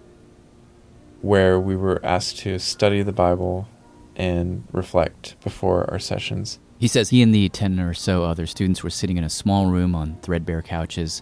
where 1.21 1.59
we 1.59 1.75
were 1.75 1.99
asked 2.05 2.37
to 2.39 2.57
study 2.57 3.03
the 3.03 3.11
Bible 3.11 3.67
and 4.15 4.65
reflect 4.71 5.35
before 5.41 5.89
our 5.91 5.99
sessions. 5.99 6.59
He 6.79 6.87
says 6.87 7.09
he 7.09 7.21
and 7.21 7.35
the 7.35 7.49
10 7.49 7.77
or 7.81 7.93
so 7.93 8.23
other 8.23 8.47
students 8.47 8.83
were 8.83 8.89
sitting 8.89 9.17
in 9.17 9.25
a 9.25 9.29
small 9.29 9.69
room 9.69 9.93
on 9.93 10.15
threadbare 10.21 10.61
couches, 10.61 11.21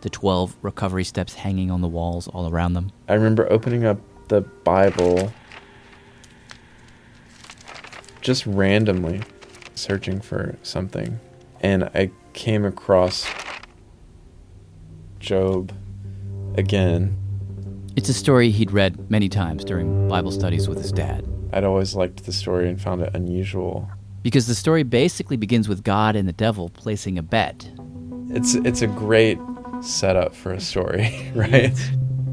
the 0.00 0.10
12 0.10 0.56
recovery 0.62 1.04
steps 1.04 1.34
hanging 1.34 1.70
on 1.70 1.80
the 1.80 1.86
walls 1.86 2.26
all 2.26 2.50
around 2.50 2.72
them. 2.72 2.90
I 3.08 3.14
remember 3.14 3.50
opening 3.50 3.84
up 3.84 4.00
the 4.26 4.40
Bible 4.40 5.32
just 8.20 8.44
randomly 8.46 9.22
searching 9.76 10.20
for 10.20 10.56
something, 10.64 11.20
and 11.60 11.84
I 11.94 12.10
came 12.32 12.64
across 12.64 13.28
Job 15.20 15.72
again. 16.56 17.16
It's 17.94 18.08
a 18.08 18.14
story 18.14 18.50
he'd 18.50 18.72
read 18.72 19.08
many 19.08 19.28
times 19.28 19.64
during 19.64 20.08
Bible 20.08 20.32
studies 20.32 20.68
with 20.68 20.78
his 20.78 20.90
dad. 20.90 21.24
I'd 21.52 21.62
always 21.62 21.94
liked 21.94 22.26
the 22.26 22.32
story 22.32 22.68
and 22.68 22.80
found 22.82 23.02
it 23.02 23.14
unusual. 23.14 23.88
Because 24.26 24.48
the 24.48 24.56
story 24.56 24.82
basically 24.82 25.36
begins 25.36 25.68
with 25.68 25.84
God 25.84 26.16
and 26.16 26.26
the 26.26 26.32
devil 26.32 26.68
placing 26.68 27.16
a 27.16 27.22
bet. 27.22 27.70
It's 28.30 28.56
it's 28.56 28.82
a 28.82 28.88
great 28.88 29.38
setup 29.80 30.34
for 30.34 30.52
a 30.52 30.60
story, 30.60 31.30
right? 31.36 31.72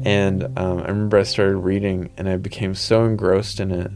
And 0.04 0.42
um, 0.58 0.78
I 0.80 0.88
remember 0.88 1.18
I 1.18 1.22
started 1.22 1.58
reading 1.58 2.10
and 2.16 2.28
I 2.28 2.36
became 2.36 2.74
so 2.74 3.04
engrossed 3.04 3.60
in 3.60 3.70
it. 3.70 3.92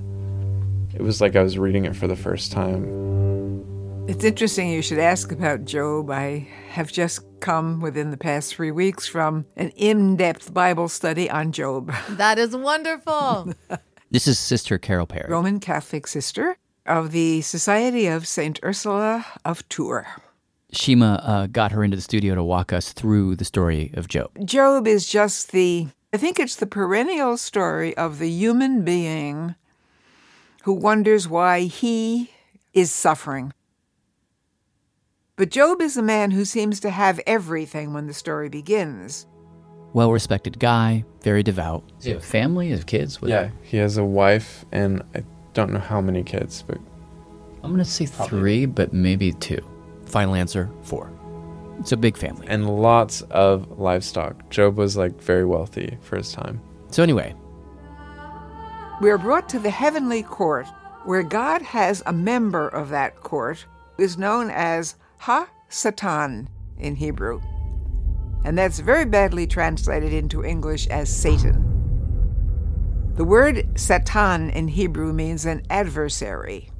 It 0.95 1.03
was 1.03 1.21
like 1.21 1.35
I 1.35 1.43
was 1.43 1.59
reading 1.59 1.87
it 1.87 1.97
for 1.97 2.07
the 2.07 2.15
first 2.15 2.53
time. 2.53 4.07
It's 4.07 4.23
interesting 4.23 4.71
you 4.71 4.81
should 4.81 5.01
ask 5.01 5.33
about 5.33 5.65
Job. 5.65 6.09
I 6.09 6.47
have 6.69 6.93
just 6.93 7.25
come 7.41 7.81
within 7.81 8.13
the 8.13 8.17
past 8.17 8.55
three 8.55 8.71
weeks 8.71 9.09
from 9.09 9.45
an 9.57 9.71
in 9.71 10.15
depth 10.15 10.55
Bible 10.55 10.89
study 10.89 11.29
on 11.29 11.51
Job. 11.51 11.93
That 12.11 12.39
is 12.39 12.57
wonderful. 12.57 13.55
This 14.11 14.27
is 14.27 14.39
Sister 14.39 14.79
Carol 14.79 15.07
Perry. 15.07 15.31
Roman 15.31 15.61
Catholic 15.61 16.07
sister 16.07 16.57
of 16.89 17.13
the 17.13 17.41
Society 17.43 18.07
of 18.07 18.27
St. 18.27 18.59
Ursula 18.65 19.25
of 19.45 19.69
Tours. 19.69 20.07
Shima 20.73 21.21
uh, 21.25 21.47
got 21.47 21.73
her 21.73 21.83
into 21.85 21.97
the 21.97 22.03
studio 22.03 22.35
to 22.35 22.43
walk 22.45 22.73
us 22.73 22.93
through 22.93 23.37
the 23.37 23.45
story 23.45 23.91
of 23.95 24.09
Job. 24.09 24.31
Job 24.45 24.87
is 24.87 25.07
just 25.09 25.53
the, 25.53 25.89
I 26.13 26.17
think 26.19 26.39
it's 26.39 26.57
the 26.57 26.67
perennial 26.67 27.37
story 27.39 27.97
of 27.97 28.19
the 28.19 28.29
human 28.29 28.85
being 28.85 29.55
who 30.65 30.73
wonders 30.75 31.27
why 31.29 31.61
he 31.63 32.31
is 32.75 32.93
suffering. 32.93 33.53
But 35.37 35.51
Job 35.51 35.81
is 35.81 35.97
a 35.97 36.03
man 36.03 36.33
who 36.33 36.45
seems 36.45 36.81
to 36.81 36.91
have 36.91 37.21
everything 37.27 37.93
when 37.95 38.07
the 38.07 38.13
story 38.15 38.49
begins. 38.49 39.27
Well 39.95 40.13
respected 40.13 40.59
guy, 40.59 41.05
very 41.23 41.43
devout. 41.43 41.85
Does 41.97 42.05
he 42.05 42.11
have 42.11 42.21
a 42.23 42.27
family? 42.27 42.71
Has 42.71 42.85
kids? 42.85 43.23
What- 43.23 43.31
Yeah, 43.31 43.51
he 43.63 43.79
has 43.79 43.97
a 43.97 44.05
wife 44.05 44.65
and 44.73 45.03
I 45.15 45.23
don't 45.59 45.73
know 45.73 45.81
how 45.81 46.01
many 46.01 46.23
kids, 46.23 46.63
but 46.63 46.79
I'm 47.65 47.71
going 47.71 47.79
to 47.79 47.85
say 47.85 48.07
three, 48.07 48.65
but 48.65 48.93
maybe 48.93 49.33
two. 49.33 49.59
Final 50.07 50.37
answer 50.37 50.71
four. 50.83 51.11
It's 51.81 51.91
a 51.91 51.97
big 51.97 52.17
family. 52.17 52.47
and 52.49 52.69
lots 52.81 53.23
of 53.23 53.79
livestock. 53.79 54.49
Job 54.51 54.77
was 54.77 54.97
like 54.97 55.21
very 55.21 55.45
wealthy 55.45 55.99
for 56.01 56.17
his 56.17 56.33
time. 56.33 56.61
So, 56.91 57.03
anyway, 57.03 57.35
We 59.01 59.11
are 59.11 59.19
brought 59.19 59.49
to 59.51 59.59
the 59.59 59.71
heavenly 59.71 60.23
court, 60.23 60.67
where 61.05 61.23
God 61.23 61.63
has 61.63 62.03
a 62.07 62.13
member 62.13 62.69
of 62.69 62.89
that 62.91 63.17
court 63.21 63.65
who 63.97 64.03
is 64.05 64.17
known 64.17 64.51
as 64.51 64.95
Ha 65.19 65.49
Satan 65.69 66.49
in 66.79 66.95
Hebrew. 66.97 67.41
And 68.45 68.57
that's 68.57 68.79
very 68.79 69.05
badly 69.05 69.47
translated 69.47 70.13
into 70.13 70.45
English 70.45 70.87
as 70.89 71.09
Satan. 71.15 71.65
The 73.19 73.25
word 73.25 73.67
Satan 73.77 74.49
in 74.51 74.69
Hebrew 74.69 75.13
means 75.13 75.45
an 75.45 75.65
adversary. 75.69 76.71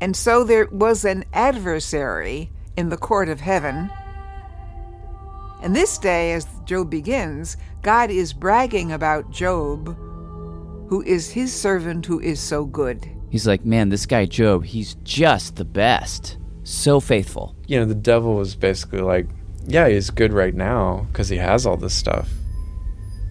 And 0.00 0.14
so 0.14 0.44
there 0.44 0.68
was 0.70 1.04
an 1.04 1.24
adversary 1.32 2.52
in 2.76 2.88
the 2.88 2.96
court 2.96 3.28
of 3.28 3.40
heaven. 3.40 3.90
And 5.60 5.74
this 5.74 5.98
day, 5.98 6.34
as 6.34 6.46
Job 6.66 6.88
begins, 6.88 7.56
God 7.82 8.12
is 8.12 8.32
bragging 8.32 8.92
about 8.92 9.32
Job 9.32 9.96
who 10.88 11.02
is 11.02 11.30
his 11.30 11.52
servant 11.52 12.06
who 12.06 12.20
is 12.20 12.38
so 12.38 12.64
good. 12.64 13.08
he's 13.30 13.48
like, 13.48 13.64
man, 13.64 13.88
this 13.88 14.06
guy 14.06 14.26
Job, 14.26 14.64
he's 14.64 14.94
just 15.02 15.56
the 15.56 15.64
best. 15.64 16.38
So 16.62 17.00
faithful. 17.00 17.56
You 17.66 17.80
know, 17.80 17.86
the 17.86 17.96
devil 17.96 18.36
was 18.36 18.54
basically 18.54 19.00
like, 19.00 19.26
yeah, 19.66 19.88
he's 19.88 20.10
good 20.10 20.32
right 20.32 20.54
now 20.54 21.08
because 21.10 21.28
he 21.28 21.38
has 21.38 21.66
all 21.66 21.76
this 21.76 21.94
stuff. 21.94 22.28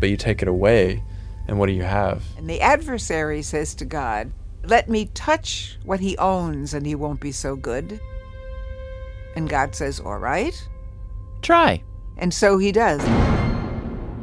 But 0.01 0.09
you 0.09 0.17
take 0.17 0.41
it 0.41 0.49
away, 0.49 1.01
and 1.49 1.57
what 1.57 1.65
do 1.65 1.73
you 1.73 1.81
have? 1.81 2.23
And 2.37 2.47
the 2.47 2.61
adversary 2.61 3.41
says 3.41 3.73
to 3.75 3.85
God, 3.85 4.31
Let 4.63 4.87
me 4.87 5.09
touch 5.15 5.79
what 5.83 5.99
he 5.99 6.15
owns 6.19 6.75
and 6.75 6.85
he 6.85 6.93
won't 6.93 7.19
be 7.19 7.31
so 7.31 7.55
good. 7.55 7.99
And 9.35 9.49
God 9.49 9.73
says, 9.73 9.99
All 9.99 10.19
right. 10.19 10.55
Try. 11.41 11.81
And 12.17 12.31
so 12.31 12.59
he 12.59 12.71
does. 12.71 13.01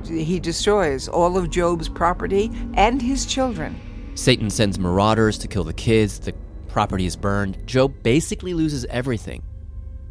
He 0.07 0.39
destroys 0.39 1.09
all 1.09 1.37
of 1.37 1.51
Job's 1.51 1.89
property 1.89 2.53
and 2.75 3.03
his 3.03 3.27
children. 3.27 3.81
Satan 4.15 4.49
sends 4.49 4.79
marauders 4.79 5.37
to 5.39 5.49
kill 5.49 5.65
the 5.65 5.73
kids, 5.73 6.21
the 6.21 6.33
property 6.69 7.07
is 7.07 7.17
burned. 7.17 7.67
Job 7.67 7.93
basically 8.05 8.55
loses 8.55 8.85
everything. 8.85 9.43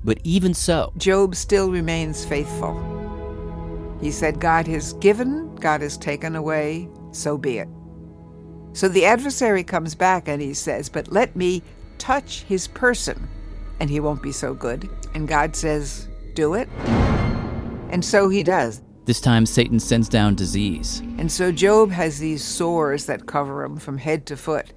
But 0.03 0.19
even 0.25 0.53
so, 0.53 0.91
Job 0.97 1.33
still 1.33 1.71
remains 1.71 2.25
faithful. 2.25 2.75
He 4.01 4.11
said, 4.11 4.41
God 4.41 4.67
has 4.67 4.91
given, 4.93 5.55
God 5.55 5.81
has 5.81 5.97
taken 5.97 6.35
away, 6.35 6.89
so 7.15 7.37
be 7.37 7.57
it. 7.59 7.67
So 8.73 8.87
the 8.87 9.05
adversary 9.05 9.63
comes 9.63 9.95
back 9.95 10.27
and 10.27 10.41
he 10.41 10.53
says, 10.53 10.89
But 10.89 11.11
let 11.11 11.35
me 11.35 11.63
touch 11.97 12.41
his 12.43 12.67
person, 12.67 13.27
and 13.79 13.89
he 13.89 13.99
won't 13.99 14.21
be 14.21 14.31
so 14.33 14.53
good. 14.53 14.89
And 15.13 15.27
God 15.27 15.55
says, 15.55 16.07
Do 16.33 16.53
it. 16.55 16.67
And 17.89 18.03
so 18.03 18.27
he 18.29 18.43
does. 18.43 18.81
this 19.05 19.21
time 19.21 19.45
Satan 19.45 19.79
sends 19.79 20.09
down 20.09 20.35
disease. 20.35 20.99
And 21.17 21.31
so 21.31 21.51
Job 21.51 21.91
has 21.91 22.19
these 22.19 22.43
sores 22.43 23.05
that 23.05 23.27
cover 23.27 23.63
him 23.63 23.77
from 23.77 23.97
head 23.99 24.25
to 24.25 24.35
foot. 24.35 24.73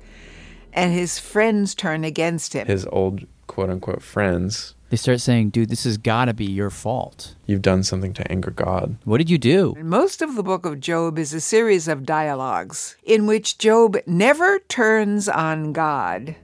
And 0.73 0.93
his 0.93 1.19
friends 1.19 1.75
turn 1.75 2.05
against 2.05 2.53
him. 2.53 2.67
His 2.67 2.87
old 2.93 3.27
quote 3.49 3.71
unquote 3.71 4.03
friends, 4.03 4.75
They 4.91 4.97
start 4.97 5.21
saying, 5.21 5.51
dude, 5.51 5.69
this 5.69 5.85
has 5.85 5.99
got 5.99 6.27
to 6.27 6.35
be 6.35 6.47
your 6.47 6.71
fault. 6.71 7.35
you've 7.45 7.61
done 7.61 7.83
something 7.83 8.15
to 8.15 8.33
anger 8.33 8.51
God. 8.51 8.97
What 9.05 9.19
did 9.19 9.29
you 9.29 9.37
do? 9.37 9.75
Most 9.83 10.23
of 10.23 10.35
the 10.35 10.43
book 10.43 10.65
of 10.65 10.81
Job 10.81 11.19
is 11.19 11.35
a 11.35 11.43
series 11.43 11.89
of 11.89 12.07
dialogues 12.07 12.97
in 13.05 13.27
which 13.27 13.59
Job 13.59 13.99
never 14.07 14.61
turns 14.61 15.29
on 15.29 15.75
God. 15.75 16.37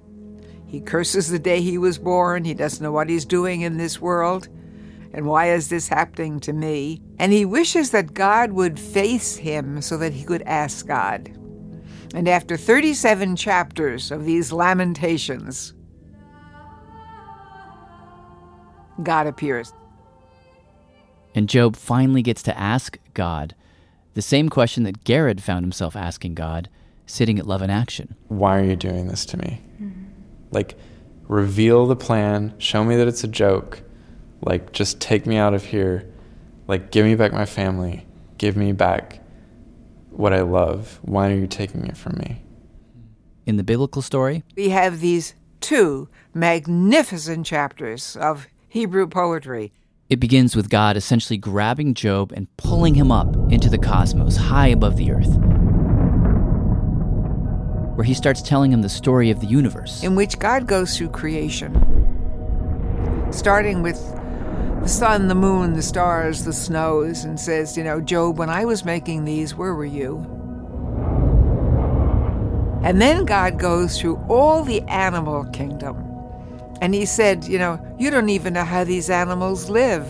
He 0.66 0.80
curses 0.80 1.28
the 1.30 1.38
day 1.38 1.62
he 1.62 1.78
was 1.78 1.98
born. 1.98 2.44
He 2.44 2.52
doesn't 2.52 2.83
know 2.83 2.92
what 2.92 3.09
he's 3.09 3.24
doing 3.24 3.62
in 3.62 3.78
this 3.78 4.00
world. 4.00 4.48
And 5.14 5.26
why 5.26 5.52
is 5.52 5.68
this 5.68 5.88
happening 5.88 6.40
to 6.40 6.52
me? 6.52 7.00
And 7.18 7.33
he 7.33 7.44
wishes 7.44 7.92
that 7.92 8.12
God 8.12 8.52
would 8.52 8.78
face 8.78 9.37
him 9.37 9.80
so 9.80 9.96
that 9.98 10.12
he 10.12 10.24
could 10.24 10.42
ask 10.42 10.87
God. 10.87 11.30
And 12.14 12.28
after 12.28 12.57
37 12.57 13.37
chapters 13.37 14.11
of 14.11 14.24
these 14.24 14.52
lamentations, 14.52 15.72
God 19.02 19.26
appears. 19.26 19.72
And 21.35 21.48
Job 21.48 21.76
finally 21.76 22.22
gets 22.22 22.42
to 22.44 22.59
ask 22.59 22.98
God 23.12 23.54
the 24.14 24.22
same 24.22 24.48
question 24.48 24.85
that 24.85 25.04
Garrard 25.04 25.42
found 25.42 25.64
himself 25.64 25.96
asking 25.96 26.35
God 26.35 26.68
sitting 27.07 27.38
at 27.38 27.46
Love 27.46 27.62
in 27.62 27.70
Action. 27.70 28.14
Why 28.28 28.61
are 28.61 28.64
you 28.64 28.76
doing 28.76 29.09
this 29.09 29.26
to 29.26 29.37
me? 29.37 29.61
Like, 30.52 30.76
reveal 31.26 31.87
the 31.87 31.96
plan, 31.96 32.54
show 32.59 32.85
me 32.85 32.96
that 32.96 33.09
it's 33.09 33.24
a 33.24 33.28
joke. 33.28 33.83
Like, 34.40 34.72
just 34.72 35.00
take 35.00 35.26
me 35.26 35.37
out 35.37 35.54
of 35.54 35.64
here. 35.64 36.09
Like, 36.68 36.92
give 36.92 37.04
me 37.04 37.16
back 37.16 37.33
my 37.33 37.46
family. 37.46 38.07
Give 38.38 38.57
me 38.57 38.72
back 38.72 39.20
what 40.11 40.33
I 40.33 40.42
love. 40.42 41.00
Why 41.02 41.30
are 41.30 41.37
you 41.37 41.48
taking 41.48 41.85
it 41.87 41.96
from 41.96 42.18
me? 42.18 42.40
In 43.46 43.57
the 43.57 43.64
biblical 43.64 44.00
story, 44.00 44.44
we 44.57 44.68
have 44.70 45.00
these 45.00 45.35
two 45.61 46.09
magnificent 46.33 47.44
chapters 47.46 48.16
of 48.16 48.46
Hebrew 48.74 49.06
poetry. 49.06 49.70
it 50.10 50.18
begins 50.18 50.56
with 50.56 50.68
God 50.68 50.96
essentially 50.96 51.37
grabbing 51.37 51.94
Job 51.94 52.32
and 52.32 52.48
pulling 52.56 52.96
him 52.96 53.12
up 53.12 53.37
into 53.52 53.70
the 53.70 53.78
cosmos, 53.78 54.34
high 54.34 54.66
above 54.66 54.96
the 54.96 55.12
earth, 55.12 55.32
where 57.94 58.04
he 58.04 58.14
starts 58.14 58.42
telling 58.42 58.72
him 58.72 58.82
the 58.82 58.88
story 58.88 59.30
of 59.30 59.38
the 59.38 59.46
universe. 59.46 60.02
in 60.02 60.16
which 60.16 60.40
God 60.40 60.66
goes 60.66 60.98
through 60.98 61.10
creation, 61.10 61.72
starting 63.30 63.80
with 63.80 64.00
the 64.82 64.88
sun, 64.88 65.28
the 65.28 65.37
moon, 65.37 65.74
the 65.74 65.80
stars, 65.80 66.42
the 66.42 66.52
snows, 66.52 67.22
and 67.22 67.38
says, 67.38 67.76
You 67.76 67.84
know, 67.84 68.00
Job, 68.00 68.38
when 68.38 68.50
I 68.50 68.64
was 68.64 68.84
making 68.84 69.24
these, 69.24 69.54
where 69.54 69.76
were 69.76 69.84
you? 69.84 70.16
And 72.82 73.00
then 73.00 73.24
God 73.24 73.56
goes 73.56 74.00
through 74.00 74.16
all 74.28 74.64
the 74.64 74.82
animal 74.88 75.44
kingdom. 75.52 76.03
And 76.80 76.94
he 76.94 77.06
said, 77.06 77.44
You 77.44 77.58
know, 77.58 77.96
you 77.98 78.10
don't 78.10 78.28
even 78.28 78.54
know 78.54 78.64
how 78.64 78.84
these 78.84 79.10
animals 79.10 79.70
live. 79.70 80.06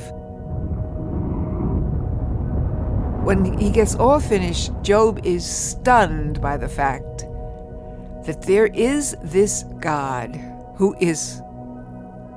When 3.24 3.58
he 3.58 3.70
gets 3.70 3.94
all 3.94 4.20
finished, 4.20 4.70
Job 4.82 5.24
is 5.24 5.44
stunned 5.44 6.40
by 6.40 6.56
the 6.56 6.68
fact 6.68 7.20
that 8.26 8.42
there 8.42 8.66
is 8.66 9.16
this 9.22 9.64
God 9.80 10.36
who 10.76 10.94
is 11.00 11.40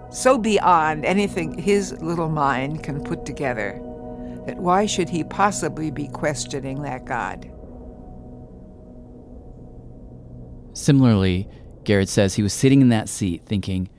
so 0.09 0.37
beyond 0.37 1.05
anything 1.05 1.57
his 1.57 1.91
little 2.01 2.29
mind 2.29 2.83
can 2.83 3.03
put 3.03 3.25
together 3.25 3.81
that 4.45 4.57
why 4.57 4.85
should 4.85 5.09
he 5.09 5.23
possibly 5.25 5.91
be 5.91 6.07
questioning 6.07 6.81
that 6.83 7.03
God? 7.03 7.51
Similarly, 10.73 11.49
Garrard 11.83 12.07
says 12.07 12.35
he 12.35 12.43
was 12.43 12.53
sitting 12.53 12.81
in 12.81 12.89
that 12.89 13.09
seat 13.09 13.43
thinking, 13.43 13.89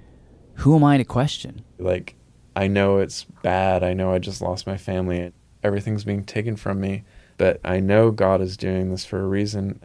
who 0.58 0.74
am 0.76 0.84
I 0.84 0.96
to 0.96 1.04
question? 1.04 1.64
Like, 1.78 2.14
I 2.56 2.66
know 2.66 2.98
it's 2.98 3.24
bad. 3.42 3.82
I 3.82 3.94
know 3.94 4.12
I 4.12 4.18
just 4.18 4.40
lost 4.42 4.66
my 4.66 4.76
family. 4.76 5.32
Everything's 5.62 6.04
being 6.04 6.24
taken 6.24 6.56
from 6.56 6.80
me. 6.80 7.04
But 7.36 7.60
I 7.64 7.78
know 7.80 8.10
God 8.10 8.40
is 8.40 8.56
doing 8.56 8.90
this 8.90 9.04
for 9.04 9.20
a 9.20 9.26
reason. 9.26 9.80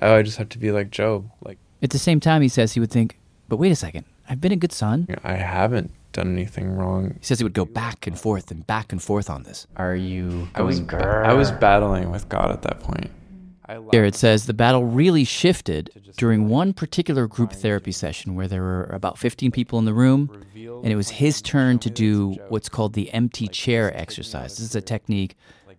Oh, 0.00 0.14
I 0.16 0.22
just 0.22 0.38
have 0.38 0.48
to 0.50 0.58
be 0.58 0.70
like 0.70 0.90
Job. 0.90 1.30
Like 1.42 1.58
At 1.82 1.90
the 1.90 1.98
same 1.98 2.20
time, 2.20 2.42
he 2.42 2.48
says 2.48 2.74
he 2.74 2.80
would 2.80 2.90
think, 2.90 3.18
but 3.48 3.56
wait 3.56 3.72
a 3.72 3.76
second, 3.76 4.04
I've 4.28 4.40
been 4.40 4.52
a 4.52 4.56
good 4.56 4.72
son. 4.72 5.08
I 5.24 5.34
haven't 5.34 5.90
done 6.12 6.32
anything 6.32 6.70
wrong. 6.76 7.16
He 7.18 7.24
says 7.26 7.38
he 7.38 7.44
would 7.44 7.52
go 7.52 7.64
back 7.64 8.06
and 8.06 8.18
forth 8.18 8.50
and 8.52 8.64
back 8.66 8.92
and 8.92 9.02
forth 9.02 9.28
on 9.28 9.42
this. 9.42 9.66
Are 9.76 9.96
you 9.96 10.48
I 10.54 10.62
was 10.62 10.78
going 10.80 11.02
ba- 11.02 11.24
I 11.26 11.34
was 11.34 11.50
battling 11.50 12.10
with 12.12 12.28
God 12.28 12.52
at 12.52 12.62
that 12.62 12.80
point. 12.80 13.10
Garrard 13.90 14.14
says 14.14 14.46
the 14.46 14.54
battle 14.54 14.84
really 14.84 15.24
shifted 15.24 16.12
during 16.16 16.48
one 16.48 16.72
particular 16.72 17.26
group 17.26 17.52
therapy 17.52 17.92
session 17.92 18.34
where 18.34 18.46
there 18.46 18.62
were 18.62 18.84
about 18.84 19.18
15 19.18 19.50
people 19.52 19.78
in 19.78 19.84
the 19.84 19.94
room, 19.94 20.44
and 20.54 20.86
it 20.86 20.96
was 20.96 21.08
his 21.08 21.40
turn 21.40 21.78
to 21.78 21.90
do 21.90 22.36
what's 22.48 22.68
called 22.68 22.92
the 22.92 23.10
empty 23.12 23.48
chair 23.48 23.96
exercise. 23.96 24.58
This 24.58 24.66
is 24.66 24.74
a 24.74 24.82
technique 24.82 25.36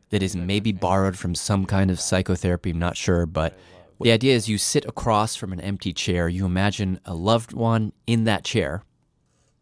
that 0.09 0.23
is 0.23 0.35
maybe 0.35 0.71
borrowed 0.71 1.17
from 1.17 1.35
some 1.35 1.65
kind 1.65 1.91
of 1.91 1.99
psychotherapy, 1.99 2.71
I'm 2.71 2.79
not 2.79 2.97
sure, 2.97 3.25
but 3.25 3.57
the 4.01 4.11
idea 4.11 4.35
is 4.35 4.49
you 4.49 4.57
sit 4.57 4.85
across 4.85 5.35
from 5.35 5.53
an 5.53 5.61
empty 5.61 5.93
chair, 5.93 6.27
you 6.27 6.45
imagine 6.45 6.99
a 7.05 7.13
loved 7.13 7.53
one 7.53 7.93
in 8.07 8.23
that 8.25 8.43
chair, 8.43 8.83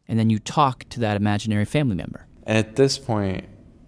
and 0.08 0.18
then 0.18 0.30
you 0.30 0.40
talk 0.40 0.86
to 0.90 1.00
that 1.02 1.18
imaginary 1.18 1.66
family 1.66 1.96
member. 1.96 2.26
And 2.44 2.58
at 2.58 2.76
this 2.76 2.98
point, 2.98 3.46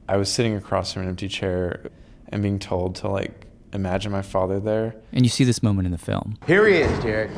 I 0.08 0.18
was 0.18 0.32
sitting 0.32 0.56
across 0.56 0.94
from 0.94 1.04
an 1.04 1.10
empty 1.10 1.28
chair 1.28 1.90
and 2.30 2.42
being 2.42 2.60
told 2.60 2.96
to 2.96 3.08
like 3.08 3.48
imagine 3.76 4.12
my 4.12 4.22
father 4.22 4.60
there. 4.60 4.96
And 5.12 5.26
you 5.26 5.30
see 5.30 5.44
this 5.44 5.62
moment 5.62 5.86
in 5.86 5.92
the 5.92 5.98
film. 5.98 6.38
Here 6.48 6.68
he 6.68 6.78
is, 6.78 7.04
Derek. 7.04 7.32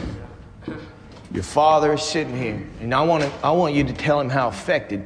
Your 1.34 1.44
father 1.44 1.94
is 1.94 2.02
sitting 2.02 2.38
here, 2.38 2.66
and 2.80 2.94
I 2.94 3.04
want 3.04 3.24
to, 3.24 3.32
I 3.44 3.52
want 3.52 3.76
you 3.76 3.84
to 3.84 3.94
tell 3.94 4.20
him 4.20 4.30
how 4.30 4.48
affected 4.48 5.06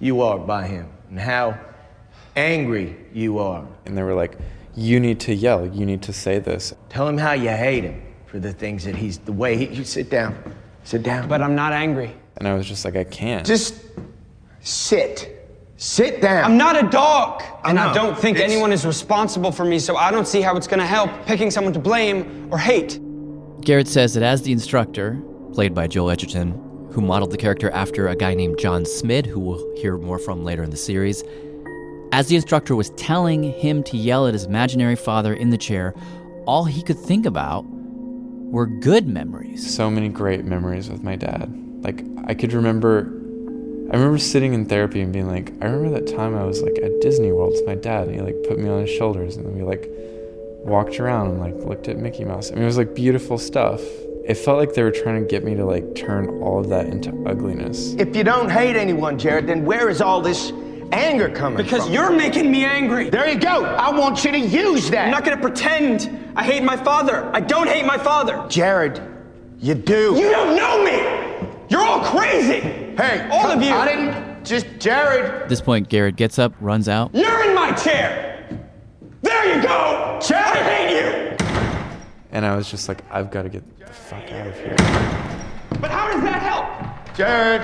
you 0.00 0.20
are 0.22 0.38
by 0.38 0.66
him 0.66 0.88
and 1.08 1.20
how 1.20 1.58
angry 2.34 2.96
you 3.14 3.38
are. 3.38 3.64
And 3.84 3.96
they 3.96 4.02
were 4.02 4.14
like, 4.14 4.36
"You 4.74 4.98
need 4.98 5.20
to 5.20 5.34
yell. 5.34 5.64
You 5.66 5.86
need 5.86 6.02
to 6.02 6.12
say 6.12 6.40
this." 6.40 6.74
Tell 6.88 7.06
him 7.06 7.16
how 7.16 7.32
you 7.32 7.50
hate 7.50 7.84
him 7.84 8.02
for 8.26 8.40
the 8.40 8.52
things 8.52 8.84
that 8.84 8.96
he's 8.96 9.18
the 9.18 9.32
way 9.32 9.56
he. 9.56 9.66
You 9.66 9.84
sit 9.84 10.10
down, 10.10 10.36
sit 10.82 11.04
down. 11.04 11.28
But 11.28 11.42
I'm 11.42 11.54
not 11.54 11.72
angry. 11.72 12.12
And 12.38 12.48
I 12.48 12.54
was 12.54 12.66
just 12.66 12.84
like, 12.84 12.96
"I 12.96 13.04
can't." 13.04 13.46
Just 13.46 13.76
sit. 14.60 15.35
Sit 15.76 16.22
down. 16.22 16.44
I'm 16.44 16.56
not 16.56 16.82
a 16.82 16.88
dog, 16.88 17.42
and 17.64 17.78
I 17.78 17.88
know. 17.88 17.94
don't 17.94 18.18
think 18.18 18.38
It's- 18.38 18.50
anyone 18.50 18.72
is 18.72 18.86
responsible 18.86 19.52
for 19.52 19.64
me, 19.64 19.78
so 19.78 19.96
I 19.96 20.10
don't 20.10 20.26
see 20.26 20.40
how 20.40 20.56
it's 20.56 20.66
going 20.66 20.80
to 20.80 20.86
help 20.86 21.10
picking 21.26 21.50
someone 21.50 21.74
to 21.74 21.78
blame 21.78 22.48
or 22.50 22.58
hate. 22.58 22.98
Garrard 23.60 23.86
says 23.88 24.14
that 24.14 24.22
as 24.22 24.42
the 24.42 24.52
instructor, 24.52 25.18
played 25.52 25.74
by 25.74 25.86
Joel 25.86 26.10
Edgerton, 26.10 26.58
who 26.92 27.00
modeled 27.02 27.30
the 27.30 27.36
character 27.36 27.70
after 27.70 28.08
a 28.08 28.16
guy 28.16 28.32
named 28.32 28.58
John 28.58 28.84
Smid, 28.84 29.26
who 29.26 29.38
we'll 29.40 29.62
hear 29.76 29.98
more 29.98 30.18
from 30.18 30.44
later 30.44 30.62
in 30.62 30.70
the 30.70 30.76
series, 30.78 31.22
as 32.12 32.28
the 32.28 32.36
instructor 32.36 32.74
was 32.74 32.90
telling 32.90 33.42
him 33.42 33.82
to 33.82 33.96
yell 33.98 34.26
at 34.26 34.32
his 34.32 34.44
imaginary 34.44 34.96
father 34.96 35.34
in 35.34 35.50
the 35.50 35.58
chair, 35.58 35.94
all 36.46 36.64
he 36.64 36.82
could 36.82 36.98
think 36.98 37.26
about 37.26 37.66
were 37.68 38.66
good 38.66 39.06
memories. 39.08 39.74
So 39.74 39.90
many 39.90 40.08
great 40.08 40.44
memories 40.44 40.88
with 40.88 41.02
my 41.02 41.16
dad. 41.16 41.52
Like 41.82 42.02
I 42.26 42.32
could 42.34 42.52
remember 42.54 43.12
I 43.88 43.94
remember 43.94 44.18
sitting 44.18 44.52
in 44.52 44.66
therapy 44.66 45.00
and 45.00 45.12
being 45.12 45.28
like, 45.28 45.52
I 45.60 45.66
remember 45.66 46.00
that 46.00 46.12
time 46.12 46.34
I 46.34 46.42
was 46.42 46.60
like 46.60 46.76
at 46.82 47.00
Disney 47.00 47.30
World 47.30 47.52
with 47.52 47.64
my 47.66 47.76
dad 47.76 48.08
and 48.08 48.16
he 48.16 48.20
like 48.20 48.34
put 48.48 48.58
me 48.58 48.68
on 48.68 48.80
his 48.80 48.90
shoulders 48.90 49.36
and 49.36 49.46
then 49.46 49.54
we 49.56 49.62
like 49.62 49.88
walked 50.64 50.98
around 50.98 51.28
and 51.28 51.38
like 51.38 51.54
looked 51.64 51.86
at 51.86 51.96
Mickey 51.96 52.24
Mouse. 52.24 52.50
I 52.50 52.54
mean 52.54 52.64
it 52.64 52.66
was 52.66 52.78
like 52.78 52.96
beautiful 52.96 53.38
stuff. 53.38 53.80
It 54.24 54.34
felt 54.34 54.58
like 54.58 54.74
they 54.74 54.82
were 54.82 54.90
trying 54.90 55.22
to 55.22 55.28
get 55.28 55.44
me 55.44 55.54
to 55.54 55.64
like 55.64 55.94
turn 55.94 56.42
all 56.42 56.58
of 56.58 56.68
that 56.70 56.86
into 56.86 57.10
ugliness. 57.26 57.94
If 57.94 58.16
you 58.16 58.24
don't 58.24 58.50
hate 58.50 58.74
anyone, 58.74 59.20
Jared, 59.20 59.46
then 59.46 59.64
where 59.64 59.88
is 59.88 60.00
all 60.00 60.20
this 60.20 60.52
anger 60.90 61.28
coming 61.28 61.58
from? 61.58 61.64
Because 61.64 61.84
from? 61.84 61.92
you're 61.92 62.10
making 62.10 62.50
me 62.50 62.64
angry. 62.64 63.08
There 63.08 63.28
you 63.28 63.38
go. 63.38 63.64
I 63.64 63.96
want 63.96 64.24
you 64.24 64.32
to 64.32 64.38
use 64.40 64.90
that. 64.90 65.04
I'm 65.04 65.10
not 65.12 65.24
going 65.24 65.36
to 65.36 65.42
pretend 65.42 66.32
I 66.34 66.42
hate 66.42 66.64
my 66.64 66.76
father. 66.76 67.30
I 67.32 67.38
don't 67.38 67.68
hate 67.68 67.86
my 67.86 67.98
father. 67.98 68.44
Jared, 68.48 69.00
you 69.60 69.74
do. 69.74 70.16
You 70.16 70.30
don't 70.30 70.56
know 70.56 70.82
me. 70.82 71.48
You're 71.68 71.82
all 71.82 72.04
crazy. 72.04 72.85
Hey, 72.96 73.28
all 73.30 73.50
of 73.50 73.62
you. 73.62 73.72
I 73.72 73.86
didn't. 73.88 74.44
Just 74.44 74.66
Jared. 74.78 75.42
At 75.42 75.48
this 75.50 75.60
point, 75.60 75.88
Garrard 75.90 76.16
gets 76.16 76.38
up, 76.38 76.54
runs 76.60 76.88
out. 76.88 77.14
You're 77.14 77.44
in 77.44 77.54
my 77.54 77.72
chair. 77.72 78.48
There 79.20 79.56
you 79.56 79.62
go. 79.62 80.18
Jared, 80.26 80.56
I 80.56 80.62
hate 80.62 80.90
you. 80.96 81.36
And 82.30 82.46
I 82.46 82.56
was 82.56 82.70
just 82.70 82.88
like, 82.88 83.02
I've 83.10 83.30
got 83.30 83.42
to 83.42 83.50
get 83.50 83.78
the 83.78 83.86
fuck 83.86 84.32
out 84.32 84.46
of 84.46 84.54
here. 84.54 84.76
But 85.80 85.90
how 85.90 86.10
does 86.10 86.22
that 86.22 86.40
help? 86.40 86.66
Jared. 87.16 87.60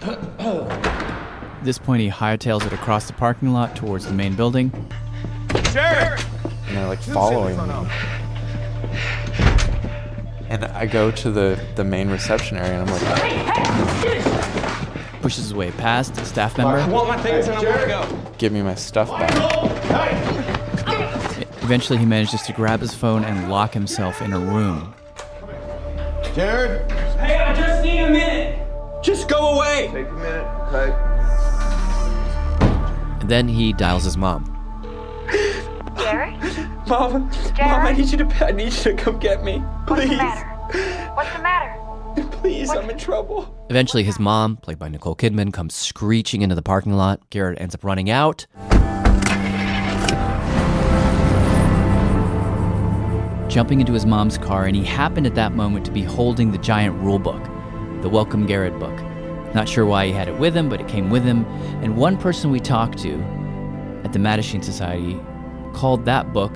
At 0.00 1.64
this 1.64 1.78
point, 1.78 2.02
he 2.02 2.08
hightails 2.08 2.64
it 2.64 2.72
across 2.72 3.08
the 3.08 3.14
parking 3.14 3.52
lot 3.52 3.74
towards 3.74 4.06
the 4.06 4.12
main 4.12 4.36
building. 4.36 4.70
Jared. 5.72 6.20
And 6.68 6.76
they're 6.76 6.86
like 6.86 7.00
following 7.00 7.56
me. 7.56 7.88
And 10.56 10.64
I 10.72 10.86
go 10.86 11.10
to 11.10 11.30
the, 11.30 11.62
the 11.74 11.84
main 11.84 12.08
reception 12.08 12.56
area 12.56 12.80
and 12.80 12.88
I'm 12.88 12.96
like, 12.96 13.02
Pushes 15.20 15.44
his 15.44 15.54
way 15.54 15.70
past 15.72 16.16
a 16.16 16.24
staff 16.24 16.56
member. 16.56 16.78
I 16.78 16.88
want 16.88 17.08
my 17.08 17.18
things 17.18 17.46
and 17.46 17.58
I 17.58 17.62
want 17.62 17.80
to 17.82 17.86
go. 17.86 18.32
give 18.38 18.54
me 18.54 18.62
my 18.62 18.74
stuff 18.74 19.10
back. 19.10 19.30
Eventually, 21.62 21.98
he 21.98 22.06
manages 22.06 22.40
to 22.42 22.54
grab 22.54 22.80
his 22.80 22.94
phone 22.94 23.22
and 23.24 23.50
lock 23.50 23.74
himself 23.74 24.22
in 24.22 24.32
a 24.32 24.38
room. 24.38 24.94
Jared. 26.34 26.90
Hey, 27.20 27.36
I 27.36 27.54
just 27.54 27.84
need 27.84 28.00
a 28.00 28.08
minute. 28.08 28.58
Just 29.02 29.28
go 29.28 29.56
away. 29.56 29.90
Take 29.92 30.08
a 30.08 30.12
minute. 30.12 30.46
Okay. 30.68 30.90
And 33.20 33.28
then 33.28 33.46
he 33.46 33.74
dials 33.74 34.04
his 34.04 34.16
mom. 34.16 34.54
Jared? 35.98 36.40
Mom, 36.88 37.12
Mom, 37.22 37.30
I 37.58 37.92
need 37.92 38.06
you 38.06 38.18
to 38.18 38.46
I 38.46 38.52
need 38.52 38.72
you 38.72 38.82
to 38.82 38.94
come 38.94 39.18
get 39.18 39.42
me. 39.42 39.58
What's 39.58 40.06
Please. 40.06 40.20
The 41.34 41.42
matter? 41.42 41.80
What's 41.80 42.18
the 42.18 42.24
matter? 42.24 42.36
Please, 42.38 42.70
I'm 42.70 42.88
in 42.88 42.98
trouble. 42.98 43.66
Eventually, 43.70 44.04
his 44.04 44.18
mom, 44.18 44.56
played 44.56 44.78
by 44.78 44.88
Nicole 44.88 45.16
Kidman, 45.16 45.52
comes 45.52 45.74
screeching 45.74 46.42
into 46.42 46.54
the 46.54 46.62
parking 46.62 46.92
lot. 46.92 47.28
Garrard 47.30 47.58
ends 47.58 47.74
up 47.74 47.82
running 47.84 48.10
out. 48.10 48.46
Jumping 53.48 53.80
into 53.80 53.92
his 53.92 54.04
mom's 54.06 54.38
car, 54.38 54.66
and 54.66 54.76
he 54.76 54.84
happened 54.84 55.26
at 55.26 55.34
that 55.34 55.52
moment 55.52 55.86
to 55.86 55.90
be 55.90 56.02
holding 56.02 56.52
the 56.52 56.58
giant 56.58 56.94
rule 57.00 57.18
book, 57.18 57.42
the 58.02 58.08
Welcome 58.08 58.46
Garrard 58.46 58.78
book. 58.78 58.94
Not 59.54 59.68
sure 59.68 59.86
why 59.86 60.06
he 60.06 60.12
had 60.12 60.28
it 60.28 60.38
with 60.38 60.54
him, 60.54 60.68
but 60.68 60.80
it 60.80 60.88
came 60.88 61.10
with 61.10 61.24
him. 61.24 61.46
And 61.82 61.96
one 61.96 62.18
person 62.18 62.50
we 62.50 62.60
talked 62.60 62.98
to 62.98 63.14
at 64.04 64.12
the 64.12 64.18
Mattachine 64.18 64.62
Society 64.62 65.18
called 65.72 66.04
that 66.04 66.32
book 66.32 66.54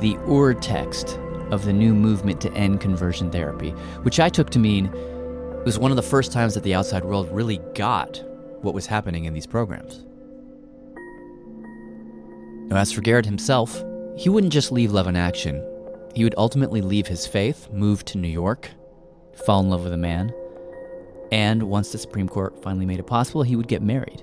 the 0.00 0.16
Ur 0.28 0.54
text 0.54 1.18
of 1.52 1.64
the 1.64 1.72
new 1.72 1.94
movement 1.94 2.40
to 2.40 2.52
end 2.54 2.80
conversion 2.80 3.30
therapy, 3.30 3.70
which 4.02 4.18
I 4.18 4.28
took 4.28 4.50
to 4.50 4.58
mean 4.58 4.86
it 4.86 5.64
was 5.64 5.78
one 5.78 5.92
of 5.92 5.96
the 5.96 6.02
first 6.02 6.32
times 6.32 6.54
that 6.54 6.64
the 6.64 6.74
outside 6.74 7.04
world 7.04 7.30
really 7.30 7.58
got 7.74 8.20
what 8.62 8.74
was 8.74 8.86
happening 8.86 9.26
in 9.26 9.34
these 9.34 9.46
programs. 9.46 10.04
Now, 12.68 12.78
as 12.78 12.90
for 12.90 13.02
Garrard 13.02 13.26
himself, 13.26 13.84
he 14.16 14.30
wouldn't 14.30 14.52
just 14.52 14.72
leave 14.72 14.92
Love 14.92 15.06
in 15.06 15.14
Action. 15.14 15.62
He 16.14 16.24
would 16.24 16.34
ultimately 16.38 16.80
leave 16.80 17.06
his 17.06 17.26
faith, 17.26 17.68
move 17.70 18.04
to 18.06 18.18
New 18.18 18.28
York, 18.28 18.70
fall 19.46 19.60
in 19.60 19.68
love 19.68 19.84
with 19.84 19.92
a 19.92 19.98
man, 19.98 20.32
and 21.30 21.64
once 21.64 21.92
the 21.92 21.98
Supreme 21.98 22.28
Court 22.28 22.62
finally 22.62 22.86
made 22.86 22.98
it 22.98 23.06
possible, 23.06 23.42
he 23.42 23.56
would 23.56 23.68
get 23.68 23.82
married. 23.82 24.22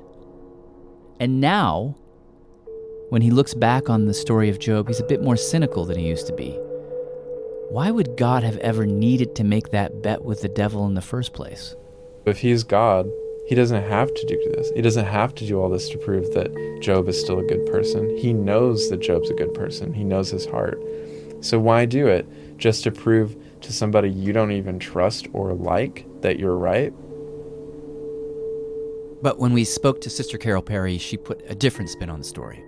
And 1.19 1.39
now, 1.39 1.95
when 3.09 3.21
he 3.21 3.29
looks 3.29 3.53
back 3.53 3.89
on 3.89 4.05
the 4.05 4.13
story 4.13 4.49
of 4.49 4.59
Job, 4.59 4.87
he's 4.87 4.99
a 4.99 5.05
bit 5.05 5.21
more 5.21 5.37
cynical 5.37 5.85
than 5.85 5.97
he 5.97 6.07
used 6.07 6.27
to 6.27 6.33
be. 6.33 6.59
Why 7.69 7.91
would 7.91 8.17
God 8.17 8.41
have 8.41 8.57
ever 8.57 8.87
needed 8.87 9.35
to 9.35 9.43
make 9.43 9.69
that 9.69 10.01
bet 10.01 10.25
with 10.25 10.41
the 10.41 10.49
devil 10.49 10.87
in 10.87 10.95
the 10.95 11.03
first 11.03 11.33
place? 11.33 11.75
If 12.25 12.39
he's 12.39 12.63
God, 12.63 13.07
he 13.45 13.53
doesn't 13.53 13.83
have 13.83 14.11
to 14.11 14.25
do 14.25 14.41
this. 14.51 14.71
He 14.75 14.81
doesn't 14.81 15.05
have 15.05 15.35
to 15.35 15.45
do 15.45 15.61
all 15.61 15.69
this 15.69 15.87
to 15.89 15.99
prove 15.99 16.33
that 16.33 16.79
Job 16.81 17.07
is 17.07 17.19
still 17.19 17.37
a 17.37 17.43
good 17.43 17.67
person. 17.67 18.17
He 18.17 18.33
knows 18.33 18.89
that 18.89 19.01
Job's 19.01 19.29
a 19.29 19.35
good 19.35 19.53
person. 19.53 19.93
He 19.93 20.03
knows 20.03 20.31
his 20.31 20.47
heart. 20.47 20.81
So 21.41 21.59
why 21.59 21.85
do 21.85 22.07
it? 22.07 22.27
Just 22.57 22.83
to 22.85 22.91
prove 22.91 23.37
to 23.61 23.71
somebody 23.71 24.09
you 24.09 24.33
don't 24.33 24.51
even 24.51 24.79
trust 24.79 25.27
or 25.31 25.53
like 25.53 26.07
that 26.21 26.39
you're 26.39 26.57
right? 26.57 26.91
But 29.21 29.37
when 29.37 29.53
we 29.53 29.63
spoke 29.63 30.01
to 30.01 30.09
Sister 30.09 30.39
Carol 30.39 30.63
Perry, 30.63 30.97
she 30.97 31.17
put 31.17 31.43
a 31.47 31.53
different 31.53 31.91
spin 31.91 32.09
on 32.09 32.17
the 32.17 32.25
story. 32.25 32.63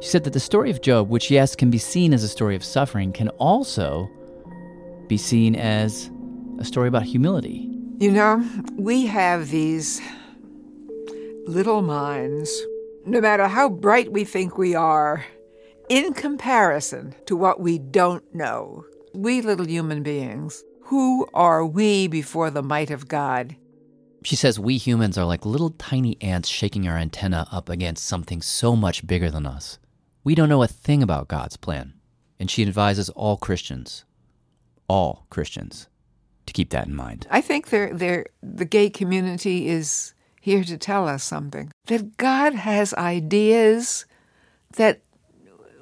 She 0.00 0.08
said 0.08 0.24
that 0.24 0.32
the 0.32 0.40
story 0.40 0.70
of 0.70 0.80
Job, 0.80 1.10
which 1.10 1.30
yes 1.30 1.54
can 1.54 1.70
be 1.70 1.76
seen 1.76 2.14
as 2.14 2.24
a 2.24 2.28
story 2.28 2.56
of 2.56 2.64
suffering, 2.64 3.12
can 3.12 3.28
also 3.30 4.10
be 5.08 5.18
seen 5.18 5.54
as 5.56 6.10
a 6.58 6.64
story 6.64 6.88
about 6.88 7.02
humility. 7.02 7.68
You 7.98 8.10
know, 8.10 8.42
we 8.76 9.04
have 9.06 9.50
these 9.50 10.00
little 11.46 11.82
minds, 11.82 12.50
no 13.04 13.20
matter 13.20 13.46
how 13.46 13.68
bright 13.68 14.10
we 14.10 14.24
think 14.24 14.56
we 14.56 14.74
are, 14.74 15.22
in 15.90 16.14
comparison 16.14 17.14
to 17.26 17.36
what 17.36 17.60
we 17.60 17.78
don't 17.78 18.24
know. 18.34 18.84
We 19.12 19.42
little 19.42 19.66
human 19.66 20.02
beings 20.02 20.64
Who 20.84 21.26
are 21.34 21.66
we 21.66 22.08
before 22.08 22.50
the 22.50 22.62
might 22.62 22.90
of 22.90 23.06
God? 23.06 23.54
She 24.24 24.36
says 24.36 24.58
we 24.58 24.78
humans 24.78 25.18
are 25.18 25.24
like 25.26 25.44
little 25.44 25.70
tiny 25.70 26.16
ants 26.22 26.48
shaking 26.48 26.88
our 26.88 26.96
antenna 26.96 27.46
up 27.52 27.68
against 27.68 28.06
something 28.06 28.40
so 28.40 28.74
much 28.76 29.06
bigger 29.06 29.30
than 29.30 29.46
us. 29.46 29.78
We 30.22 30.34
don't 30.34 30.48
know 30.48 30.62
a 30.62 30.68
thing 30.68 31.02
about 31.02 31.28
God's 31.28 31.56
plan. 31.56 31.94
And 32.38 32.50
she 32.50 32.62
advises 32.62 33.10
all 33.10 33.36
Christians, 33.36 34.04
all 34.88 35.26
Christians, 35.30 35.88
to 36.46 36.52
keep 36.52 36.70
that 36.70 36.86
in 36.86 36.94
mind. 36.94 37.26
I 37.30 37.40
think 37.40 37.68
they're, 37.68 37.92
they're, 37.92 38.26
the 38.42 38.64
gay 38.64 38.88
community 38.88 39.68
is 39.68 40.14
here 40.40 40.64
to 40.64 40.78
tell 40.78 41.06
us 41.06 41.22
something 41.22 41.70
that 41.86 42.16
God 42.16 42.54
has 42.54 42.94
ideas 42.94 44.06
that 44.76 45.02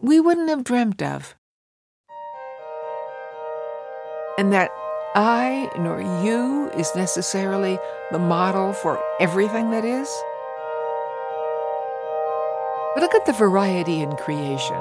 we 0.00 0.18
wouldn't 0.18 0.48
have 0.48 0.64
dreamt 0.64 1.00
of. 1.00 1.36
And 4.36 4.52
that 4.52 4.70
I 5.14 5.70
nor 5.78 6.00
you 6.24 6.70
is 6.70 6.94
necessarily 6.94 7.78
the 8.12 8.18
model 8.18 8.72
for 8.72 9.02
everything 9.20 9.70
that 9.70 9.84
is. 9.84 10.08
Look 13.00 13.14
at 13.14 13.26
the 13.26 13.32
variety 13.32 14.00
in 14.00 14.16
creation. 14.16 14.76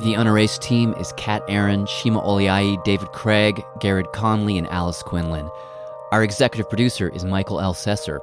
The 0.00 0.14
Unerased 0.14 0.62
team 0.62 0.94
is 0.94 1.12
Kat 1.12 1.44
Aaron, 1.46 1.86
Shima 1.86 2.20
Oliai, 2.20 2.82
David 2.82 3.12
Craig, 3.12 3.64
Garrard 3.78 4.10
Conley, 4.12 4.58
and 4.58 4.66
Alice 4.66 5.04
Quinlan. 5.04 5.48
Our 6.10 6.24
executive 6.24 6.68
producer 6.68 7.08
is 7.08 7.24
Michael 7.24 7.60
L. 7.60 7.74
Sesser. 7.74 8.18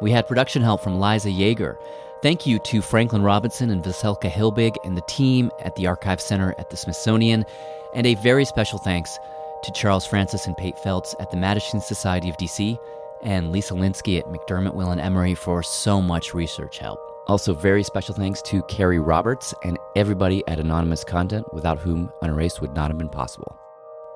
We 0.00 0.10
had 0.10 0.26
production 0.26 0.62
help 0.62 0.80
from 0.80 0.98
Liza 0.98 1.28
Yeager. 1.28 1.76
Thank 2.22 2.46
you 2.46 2.58
to 2.60 2.80
Franklin 2.80 3.22
Robinson 3.22 3.68
and 3.68 3.84
Vaselka 3.84 4.30
Hilbig 4.30 4.76
and 4.84 4.96
the 4.96 5.02
team 5.02 5.50
at 5.60 5.76
the 5.76 5.86
Archive 5.86 6.20
Center 6.20 6.54
at 6.56 6.70
the 6.70 6.78
Smithsonian. 6.78 7.44
And 7.94 8.06
a 8.06 8.14
very 8.16 8.44
special 8.44 8.78
thanks 8.78 9.18
to 9.62 9.72
Charles 9.72 10.06
Francis 10.06 10.46
and 10.46 10.56
Pate 10.56 10.78
Feltz 10.78 11.14
at 11.20 11.30
the 11.30 11.36
Mattachine 11.36 11.82
Society 11.82 12.28
of 12.28 12.36
DC 12.36 12.78
and 13.22 13.52
Lisa 13.52 13.74
Linsky 13.74 14.18
at 14.18 14.26
McDermott 14.26 14.74
Will 14.74 14.90
and 14.90 15.00
Emery 15.00 15.34
for 15.34 15.62
so 15.62 16.00
much 16.00 16.34
research 16.34 16.78
help. 16.78 17.00
Also, 17.26 17.54
very 17.54 17.82
special 17.82 18.14
thanks 18.14 18.40
to 18.42 18.62
Carrie 18.64 19.00
Roberts 19.00 19.52
and 19.64 19.78
everybody 19.96 20.46
at 20.46 20.60
Anonymous 20.60 21.02
Content, 21.02 21.52
without 21.52 21.78
whom 21.78 22.10
Unerased 22.22 22.60
would 22.60 22.74
not 22.74 22.90
have 22.90 22.98
been 22.98 23.08
possible. 23.08 23.58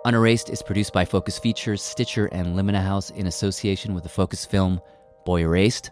Unerased 0.05 0.49
is 0.49 0.63
produced 0.63 0.93
by 0.93 1.05
Focus 1.05 1.39
Features, 1.39 1.83
Stitcher, 1.83 2.27
and 2.27 2.57
Limina 2.57 2.83
House 2.83 3.11
in 3.11 3.27
association 3.27 3.95
with 3.95 4.05
the 4.05 4.09
Focus 4.09 4.47
film 4.47 4.81
Boy 5.27 5.43
Erased. 5.43 5.91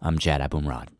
I'm 0.00 0.18
Jad 0.18 0.40
Abumrad. 0.40 0.97